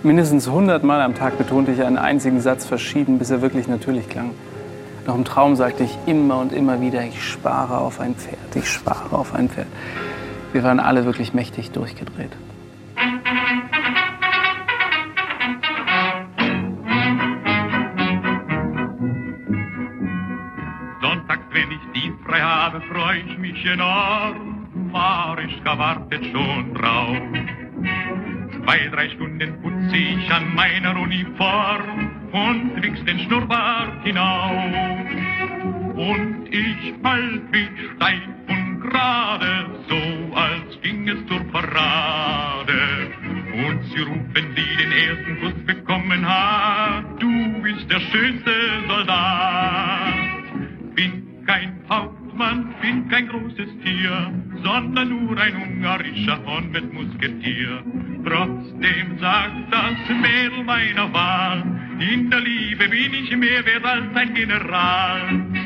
Mindestens 0.02 0.48
100 0.48 0.82
Mal 0.82 1.02
am 1.02 1.14
Tag 1.14 1.36
betonte 1.36 1.72
ich 1.72 1.82
einen 1.82 1.98
einzigen 1.98 2.40
Satz 2.40 2.64
verschieden, 2.64 3.18
bis 3.18 3.28
er 3.28 3.42
wirklich 3.42 3.68
natürlich 3.68 4.08
klang. 4.08 4.30
Noch 5.06 5.14
im 5.14 5.24
Traum 5.24 5.56
sagte 5.56 5.84
ich 5.84 5.96
immer 6.06 6.40
und 6.40 6.52
immer 6.52 6.80
wieder, 6.80 7.04
ich 7.04 7.22
spare 7.22 7.78
auf 7.78 8.00
ein 8.00 8.14
Pferd, 8.14 8.56
ich 8.56 8.68
spare 8.68 9.16
auf 9.16 9.34
ein 9.34 9.48
Pferd. 9.48 9.68
Wir 10.52 10.62
waren 10.62 10.80
alle 10.80 11.04
wirklich 11.04 11.32
mächtig 11.32 11.70
durchgedreht. 11.70 12.32
frei 22.26 22.40
habe, 22.40 22.80
freu 22.80 23.16
ich 23.26 23.38
mich 23.38 23.64
enorm. 23.64 24.66
Marischka 24.92 25.78
wartet 25.78 26.24
schon 26.26 26.74
drauf. 26.74 27.16
Zwei, 28.64 28.88
drei 28.88 29.08
Stunden 29.10 29.60
putze 29.62 29.96
ich 29.96 30.32
an 30.32 30.54
meiner 30.54 30.98
Uniform 31.00 32.05
und 32.32 32.82
wichs 32.82 33.04
den 33.04 33.18
Schnurrbart 33.20 34.04
hinauf. 34.04 34.74
Und 35.94 36.48
ich 36.50 36.94
halt 37.02 37.50
mich 37.50 37.70
steif 37.96 38.22
und 38.48 38.80
gerade, 38.80 39.66
so 39.88 40.34
als 40.34 40.80
ging 40.82 41.08
es 41.08 41.26
zur 41.26 41.40
Parade. 41.52 42.78
Und 43.52 43.82
sie 43.84 44.02
rufen, 44.02 44.54
die 44.54 44.76
den 44.76 44.92
ersten 44.92 45.40
Kuss 45.40 45.66
bekommen 45.66 46.28
hat, 46.28 47.04
du 47.18 47.62
bist 47.62 47.90
der 47.90 48.00
schönste 48.00 48.52
Soldat. 48.88 50.14
Bin 50.94 51.44
kein 51.46 51.80
Hauptmann, 51.88 52.74
bin 52.82 53.08
kein 53.08 53.28
großes 53.28 53.70
Tier, 53.82 54.32
sondern 54.62 55.08
nur 55.08 55.38
ein 55.38 55.56
ungarischer 55.56 56.38
Hornbett-Musketier. 56.44 57.82
Trotzdem 58.24 59.18
sagt 59.18 59.72
das 59.72 60.08
Mädel 60.08 60.64
meiner 60.64 61.12
Wahl, 61.12 61.75
in 62.00 62.30
der 62.30 62.40
Liebe 62.40 62.88
bin 62.88 63.14
ich 63.14 63.36
mehr 63.36 63.64
wert 63.64 63.84
als 63.84 64.14
ein 64.14 64.34
General. 64.34 65.20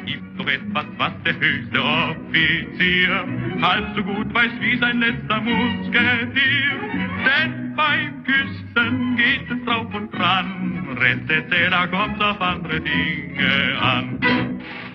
Gibt 0.06 0.38
doch 0.38 0.46
etwas, 0.46 0.86
was 0.96 1.12
der 1.24 1.34
höchste 1.34 1.82
Offizier 1.82 3.24
halb 3.60 3.96
so 3.96 4.02
gut 4.02 4.32
weiß 4.32 4.52
wie 4.60 4.78
sein 4.78 5.00
letzter 5.00 5.40
Musketier. 5.40 6.80
Denn 7.26 7.74
beim 7.76 8.24
Küssen 8.24 9.16
geht 9.16 9.50
es 9.50 9.64
drauf 9.64 9.86
und 9.94 10.12
dran, 10.12 10.96
Rettete, 10.98 11.70
da 11.70 11.86
kommt's 11.86 12.20
auf 12.20 12.40
andere 12.40 12.80
Dinge 12.80 13.78
an. 13.80 14.18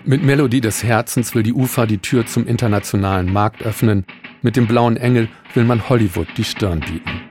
Mit 0.06 0.24
Melodie 0.24 0.62
des 0.62 0.84
Herzens 0.84 1.34
will 1.34 1.44
die 1.44 1.54
UFA 1.54 1.86
die 1.86 1.98
Tür 1.98 2.26
zum 2.26 2.48
internationalen 2.48 3.32
Markt 3.32 3.64
öffnen. 3.64 4.06
Mit 4.42 4.56
dem 4.56 4.68
blauen 4.68 4.98
Engel 4.98 5.28
will 5.56 5.66
man 5.66 5.90
Hollywood 5.90 6.28
die 6.38 6.44
Stirn 6.44 6.80
bieten. 6.80 7.25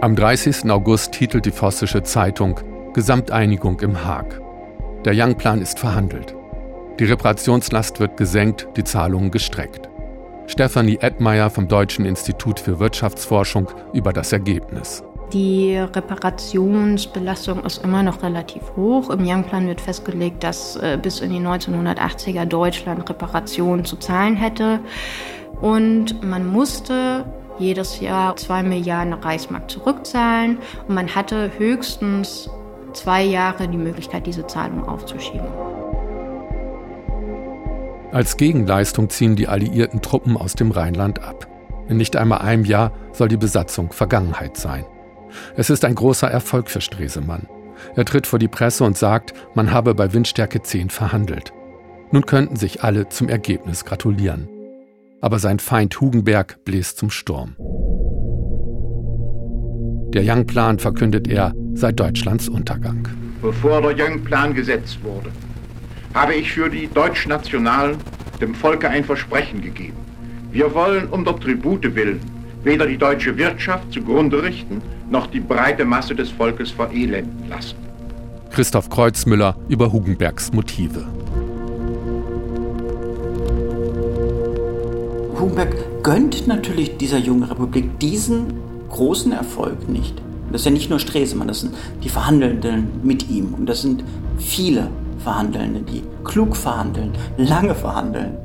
Am 0.00 0.14
30. 0.14 0.70
August 0.70 1.10
titelt 1.10 1.44
die 1.44 1.50
Vossische 1.50 2.04
Zeitung 2.04 2.60
Gesamteinigung 2.94 3.80
im 3.80 4.04
Haag. 4.04 4.40
Der 5.04 5.12
Young-Plan 5.12 5.60
ist 5.60 5.80
verhandelt. 5.80 6.36
Die 7.00 7.04
Reparationslast 7.04 7.98
wird 7.98 8.16
gesenkt, 8.16 8.68
die 8.76 8.84
Zahlungen 8.84 9.32
gestreckt. 9.32 9.88
Stefanie 10.46 10.98
Edmeier 11.00 11.50
vom 11.50 11.66
Deutschen 11.66 12.06
Institut 12.06 12.60
für 12.60 12.78
Wirtschaftsforschung 12.78 13.72
über 13.92 14.12
das 14.12 14.32
Ergebnis. 14.32 15.02
Die 15.32 15.76
Reparationsbelastung 15.76 17.64
ist 17.64 17.82
immer 17.82 18.04
noch 18.04 18.22
relativ 18.22 18.62
hoch. 18.76 19.10
Im 19.10 19.26
Young-Plan 19.26 19.66
wird 19.66 19.80
festgelegt, 19.80 20.44
dass 20.44 20.76
äh, 20.76 20.96
bis 21.02 21.18
in 21.18 21.30
die 21.30 21.40
1980er 21.40 22.44
Deutschland 22.44 23.10
Reparationen 23.10 23.84
zu 23.84 23.96
zahlen 23.96 24.36
hätte. 24.36 24.78
Und 25.60 26.22
man 26.22 26.46
musste 26.46 27.24
jedes 27.58 28.00
Jahr 28.00 28.36
zwei 28.36 28.62
Milliarden 28.62 29.12
Reichsmark 29.12 29.70
zurückzahlen. 29.70 30.58
Und 30.86 30.94
man 30.94 31.14
hatte 31.14 31.50
höchstens 31.58 32.50
zwei 32.92 33.22
Jahre 33.22 33.68
die 33.68 33.78
Möglichkeit, 33.78 34.26
diese 34.26 34.46
Zahlung 34.46 34.88
aufzuschieben. 34.88 35.48
Als 38.10 38.36
Gegenleistung 38.36 39.10
ziehen 39.10 39.36
die 39.36 39.48
alliierten 39.48 40.00
Truppen 40.00 40.36
aus 40.36 40.54
dem 40.54 40.70
Rheinland 40.70 41.22
ab. 41.22 41.46
In 41.88 41.98
nicht 41.98 42.16
einmal 42.16 42.38
einem 42.38 42.64
Jahr 42.64 42.92
soll 43.12 43.28
die 43.28 43.36
Besatzung 43.36 43.92
Vergangenheit 43.92 44.56
sein. 44.56 44.84
Es 45.56 45.68
ist 45.68 45.84
ein 45.84 45.94
großer 45.94 46.30
Erfolg 46.30 46.70
für 46.70 46.80
Stresemann. 46.80 47.48
Er 47.96 48.04
tritt 48.04 48.26
vor 48.26 48.38
die 48.38 48.48
Presse 48.48 48.84
und 48.84 48.96
sagt, 48.96 49.34
man 49.54 49.72
habe 49.72 49.94
bei 49.94 50.12
Windstärke 50.12 50.62
10 50.62 50.90
verhandelt. 50.90 51.52
Nun 52.10 52.24
könnten 52.24 52.56
sich 52.56 52.82
alle 52.82 53.08
zum 53.08 53.28
Ergebnis 53.28 53.84
gratulieren. 53.84 54.48
Aber 55.20 55.38
sein 55.38 55.58
Feind 55.58 56.00
Hugenberg 56.00 56.64
bläst 56.64 56.98
zum 56.98 57.10
Sturm. 57.10 57.56
Der 60.12 60.22
Young-Plan, 60.24 60.78
verkündet 60.78 61.28
er, 61.28 61.52
sei 61.74 61.92
Deutschlands 61.92 62.48
Untergang. 62.48 63.08
Bevor 63.42 63.82
der 63.82 63.94
Young-Plan 63.96 64.54
gesetzt 64.54 64.98
wurde, 65.02 65.30
habe 66.14 66.34
ich 66.34 66.52
für 66.52 66.68
die 66.68 66.88
Deutschnationalen 66.88 67.96
dem 68.40 68.54
Volke 68.54 68.88
ein 68.88 69.04
Versprechen 69.04 69.60
gegeben. 69.60 69.98
Wir 70.50 70.72
wollen 70.74 71.08
um 71.08 71.24
der 71.24 71.38
Tribute 71.38 71.94
willen 71.94 72.20
weder 72.64 72.86
die 72.86 72.98
deutsche 72.98 73.36
Wirtschaft 73.36 73.92
zugrunde 73.92 74.42
richten, 74.42 74.82
noch 75.10 75.26
die 75.26 75.40
breite 75.40 75.84
Masse 75.84 76.14
des 76.14 76.30
Volkes 76.30 76.70
verelenden 76.70 77.48
lassen. 77.48 77.76
Christoph 78.50 78.90
Kreuzmüller 78.90 79.56
über 79.68 79.92
Hugenbergs 79.92 80.52
Motive. 80.52 81.06
Hugenberg 85.38 86.02
gönnt 86.02 86.46
natürlich 86.46 86.96
dieser 86.96 87.18
jungen 87.18 87.44
Republik 87.44 87.98
diesen 88.00 88.54
großen 88.90 89.32
Erfolg 89.32 89.88
nicht. 89.88 90.20
Das 90.50 90.62
ist 90.62 90.64
ja 90.64 90.70
nicht 90.70 90.90
nur 90.90 90.98
Stresemann, 90.98 91.48
das 91.48 91.60
sind 91.60 91.74
die 92.02 92.08
Verhandelnden 92.08 92.88
mit 93.02 93.28
ihm. 93.28 93.54
Und 93.54 93.66
das 93.66 93.82
sind 93.82 94.02
viele 94.38 94.90
Verhandelnde, 95.18 95.80
die 95.80 96.02
klug 96.24 96.56
verhandeln, 96.56 97.12
lange 97.36 97.74
verhandeln, 97.74 98.36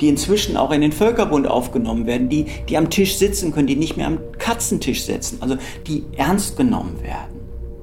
die 0.00 0.08
inzwischen 0.08 0.56
auch 0.56 0.70
in 0.70 0.82
den 0.82 0.92
Völkerbund 0.92 1.48
aufgenommen 1.48 2.06
werden, 2.06 2.28
die, 2.28 2.46
die 2.68 2.76
am 2.76 2.90
Tisch 2.90 3.16
sitzen 3.16 3.52
können, 3.52 3.66
die 3.66 3.76
nicht 3.76 3.96
mehr 3.96 4.06
am 4.06 4.18
Katzentisch 4.38 5.04
sitzen, 5.04 5.38
also 5.40 5.56
die 5.86 6.04
ernst 6.16 6.56
genommen 6.56 7.02
werden. 7.02 7.40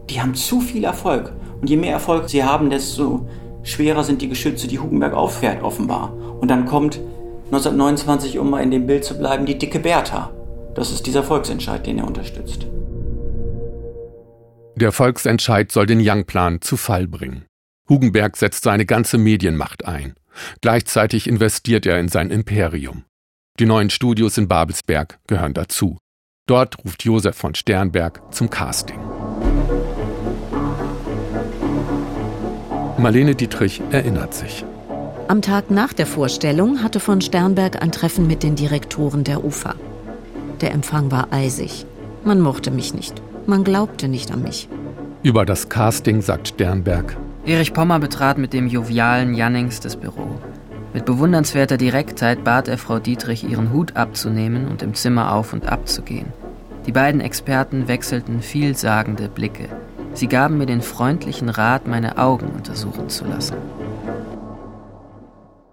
Die 0.09 0.21
haben 0.21 0.35
zu 0.35 0.61
viel 0.61 0.83
Erfolg. 0.83 1.33
Und 1.59 1.69
je 1.69 1.77
mehr 1.77 1.93
Erfolg 1.93 2.29
sie 2.29 2.43
haben, 2.43 2.69
desto 2.69 3.27
schwerer 3.63 4.03
sind 4.03 4.21
die 4.21 4.29
Geschütze, 4.29 4.67
die 4.67 4.79
Hugenberg 4.79 5.13
auffährt, 5.13 5.63
offenbar. 5.63 6.13
Und 6.39 6.51
dann 6.51 6.65
kommt 6.65 6.99
1929, 7.53 8.39
um 8.39 8.49
mal 8.49 8.63
in 8.63 8.71
dem 8.71 8.87
Bild 8.87 9.05
zu 9.05 9.17
bleiben, 9.17 9.45
die 9.45 9.57
dicke 9.57 9.79
Bertha. 9.79 10.31
Das 10.73 10.91
ist 10.91 11.05
dieser 11.05 11.21
Volksentscheid, 11.21 11.85
den 11.85 11.99
er 11.99 12.07
unterstützt. 12.07 12.65
Der 14.75 14.91
Volksentscheid 14.91 15.71
soll 15.71 15.85
den 15.85 16.01
Young-Plan 16.01 16.61
zu 16.61 16.77
Fall 16.77 17.07
bringen. 17.07 17.45
Hugenberg 17.87 18.37
setzt 18.37 18.63
seine 18.63 18.87
ganze 18.87 19.19
Medienmacht 19.19 19.85
ein. 19.85 20.15
Gleichzeitig 20.61 21.27
investiert 21.27 21.85
er 21.85 21.99
in 21.99 22.07
sein 22.07 22.31
Imperium. 22.31 23.03
Die 23.59 23.67
neuen 23.67 23.91
Studios 23.91 24.39
in 24.39 24.47
Babelsberg 24.47 25.19
gehören 25.27 25.53
dazu. 25.53 25.99
Dort 26.47 26.83
ruft 26.83 27.03
Josef 27.03 27.35
von 27.35 27.53
Sternberg 27.53 28.33
zum 28.33 28.49
Casting. 28.49 28.99
Marlene 32.97 33.35
Dietrich 33.35 33.81
erinnert 33.91 34.33
sich. 34.33 34.65
Am 35.33 35.41
Tag 35.41 35.71
nach 35.71 35.93
der 35.93 36.05
Vorstellung 36.05 36.83
hatte 36.83 36.99
von 36.99 37.19
Sternberg 37.19 37.81
ein 37.81 37.91
Treffen 37.91 38.27
mit 38.27 38.43
den 38.43 38.53
Direktoren 38.53 39.23
der 39.23 39.43
UFA. 39.43 39.73
Der 40.61 40.71
Empfang 40.71 41.09
war 41.09 41.29
eisig. 41.33 41.87
Man 42.23 42.39
mochte 42.39 42.69
mich 42.69 42.93
nicht. 42.93 43.19
Man 43.47 43.63
glaubte 43.63 44.07
nicht 44.07 44.31
an 44.31 44.43
mich. 44.43 44.69
Über 45.23 45.43
das 45.43 45.69
Casting 45.69 46.21
sagt 46.21 46.49
Sternberg. 46.49 47.17
Erich 47.47 47.73
Pommer 47.73 47.97
betrat 47.97 48.37
mit 48.37 48.53
dem 48.53 48.67
jovialen 48.67 49.33
Jannings 49.33 49.79
das 49.79 49.95
Büro. 49.95 50.39
Mit 50.93 51.05
bewundernswerter 51.05 51.77
Direktheit 51.77 52.43
bat 52.43 52.67
er 52.67 52.77
Frau 52.77 52.99
Dietrich, 52.99 53.43
ihren 53.43 53.73
Hut 53.73 53.95
abzunehmen 53.95 54.67
und 54.67 54.83
im 54.83 54.93
Zimmer 54.93 55.33
auf 55.33 55.51
und 55.51 55.65
ab 55.67 55.87
zu 55.87 56.03
gehen. 56.03 56.27
Die 56.85 56.91
beiden 56.91 57.21
Experten 57.21 57.87
wechselten 57.87 58.43
vielsagende 58.43 59.29
Blicke. 59.29 59.67
Sie 60.13 60.27
gaben 60.27 60.59
mir 60.59 60.67
den 60.67 60.83
freundlichen 60.83 61.49
Rat, 61.49 61.87
meine 61.87 62.19
Augen 62.19 62.51
untersuchen 62.55 63.09
zu 63.09 63.25
lassen. 63.25 63.55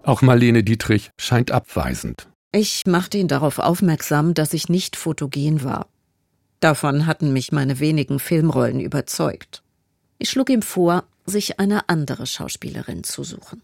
Auch 0.03 0.21
Marlene 0.21 0.63
Dietrich 0.63 1.11
scheint 1.19 1.51
abweisend. 1.51 2.27
Ich 2.51 2.83
machte 2.85 3.17
ihn 3.17 3.27
darauf 3.27 3.59
aufmerksam, 3.59 4.33
dass 4.33 4.53
ich 4.53 4.67
nicht 4.67 4.95
fotogen 4.95 5.63
war. 5.63 5.87
Davon 6.59 7.05
hatten 7.05 7.33
mich 7.33 7.51
meine 7.51 7.79
wenigen 7.79 8.19
Filmrollen 8.19 8.79
überzeugt. 8.79 9.63
Ich 10.17 10.29
schlug 10.29 10.49
ihm 10.49 10.61
vor, 10.61 11.03
sich 11.25 11.59
eine 11.59 11.87
andere 11.89 12.25
Schauspielerin 12.25 13.03
zu 13.03 13.23
suchen. 13.23 13.61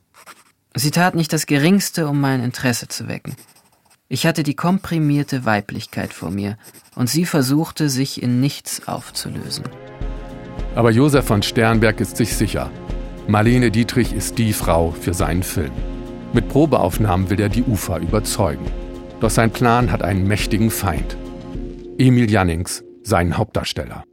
Sie 0.76 0.92
tat 0.92 1.16
nicht 1.16 1.34
das 1.34 1.48
Geringste, 1.48 2.08
um 2.08 2.22
mein 2.22 2.44
Interesse 2.44 2.88
zu 2.88 3.08
wecken. 3.08 3.36
Ich 4.10 4.26
hatte 4.26 4.44
die 4.44 4.56
komprimierte 4.56 5.44
Weiblichkeit 5.46 6.14
vor 6.14 6.32
mir, 6.32 6.58
und 6.96 7.10
sie 7.10 7.26
versuchte, 7.26 7.90
sich 7.90 8.22
in 8.22 8.40
nichts 8.40 8.88
aufzulösen. 8.88 9.66
Aber 10.76 10.92
Josef 10.92 11.26
von 11.26 11.44
Sternberg 11.44 12.00
ist 12.00 12.18
sich 12.18 12.36
sicher. 12.36 12.72
Marlene 13.28 13.70
Dietrich 13.70 14.14
ist 14.14 14.38
die 14.38 14.54
Frau 14.54 14.92
für 14.92 15.14
seinen 15.14 15.44
Film. 15.44 15.74
Mit 16.34 16.50
Probeaufnahmen 16.50 17.30
will 17.30 17.40
er 17.40 17.50
die 17.50 17.64
Ufer 17.64 18.00
überzeugen. 18.00 18.66
Doch 19.20 19.30
sein 19.30 19.52
Plan 19.52 19.92
hat 19.92 20.04
einen 20.04 20.28
mächtigen 20.28 20.70
Feind. 20.70 21.18
Emil 21.98 22.30
Jannings, 22.30 22.84
seinen 23.04 23.38
Hauptdarsteller. 23.38 24.04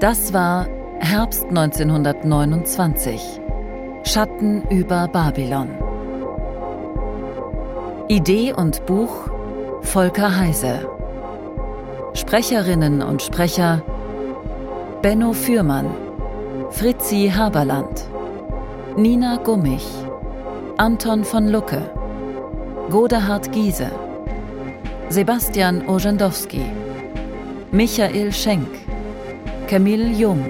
Das 0.00 0.32
war 0.32 0.66
Herbst 1.00 1.44
1929. 1.44 3.20
Schatten 4.04 4.62
über 4.70 5.08
Babylon. 5.08 5.68
Idee 8.08 8.52
und 8.52 8.86
Buch 8.86 9.28
Volker 9.82 10.36
Heise. 10.36 10.88
Sprecherinnen 12.14 13.02
und 13.02 13.22
Sprecher 13.22 13.82
Benno 15.02 15.32
Fürmann, 15.32 15.86
Fritzi 16.70 17.28
Haberland, 17.34 18.04
Nina 18.96 19.36
Gummich, 19.36 19.86
Anton 20.76 21.24
von 21.24 21.48
Lucke, 21.48 21.90
Godehard 22.90 23.50
Giese, 23.52 23.90
Sebastian 25.08 25.88
Orzendowski, 25.88 26.62
Michael 27.72 28.32
Schenk, 28.32 28.68
Camille 29.66 30.10
Jung 30.10 30.44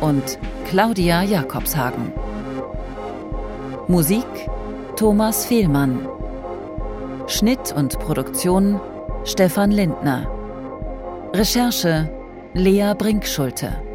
und 0.00 0.38
Claudia 0.66 1.22
Jakobshagen. 1.22 2.12
Musik 3.88 4.26
Thomas 4.96 5.44
Fehlmann. 5.44 6.08
Schnitt 7.26 7.74
und 7.76 7.98
Produktion 7.98 8.80
Stefan 9.24 9.72
Lindner. 9.72 10.30
Recherche 11.34 12.08
Lea 12.54 12.94
Brinkschulte. 12.96 13.93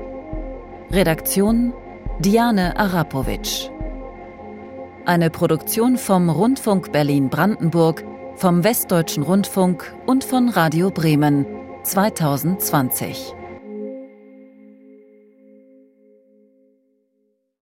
Redaktion 0.91 1.71
Diane 2.17 2.75
Arapovic. 2.75 3.69
Eine 5.05 5.29
Produktion 5.29 5.99
vom 5.99 6.31
Rundfunk 6.31 6.91
Berlin-Brandenburg, 6.91 8.03
vom 8.35 8.63
Westdeutschen 8.63 9.21
Rundfunk 9.21 9.95
und 10.07 10.23
von 10.23 10.49
Radio 10.49 10.89
Bremen 10.89 11.45
2020. 11.83 13.35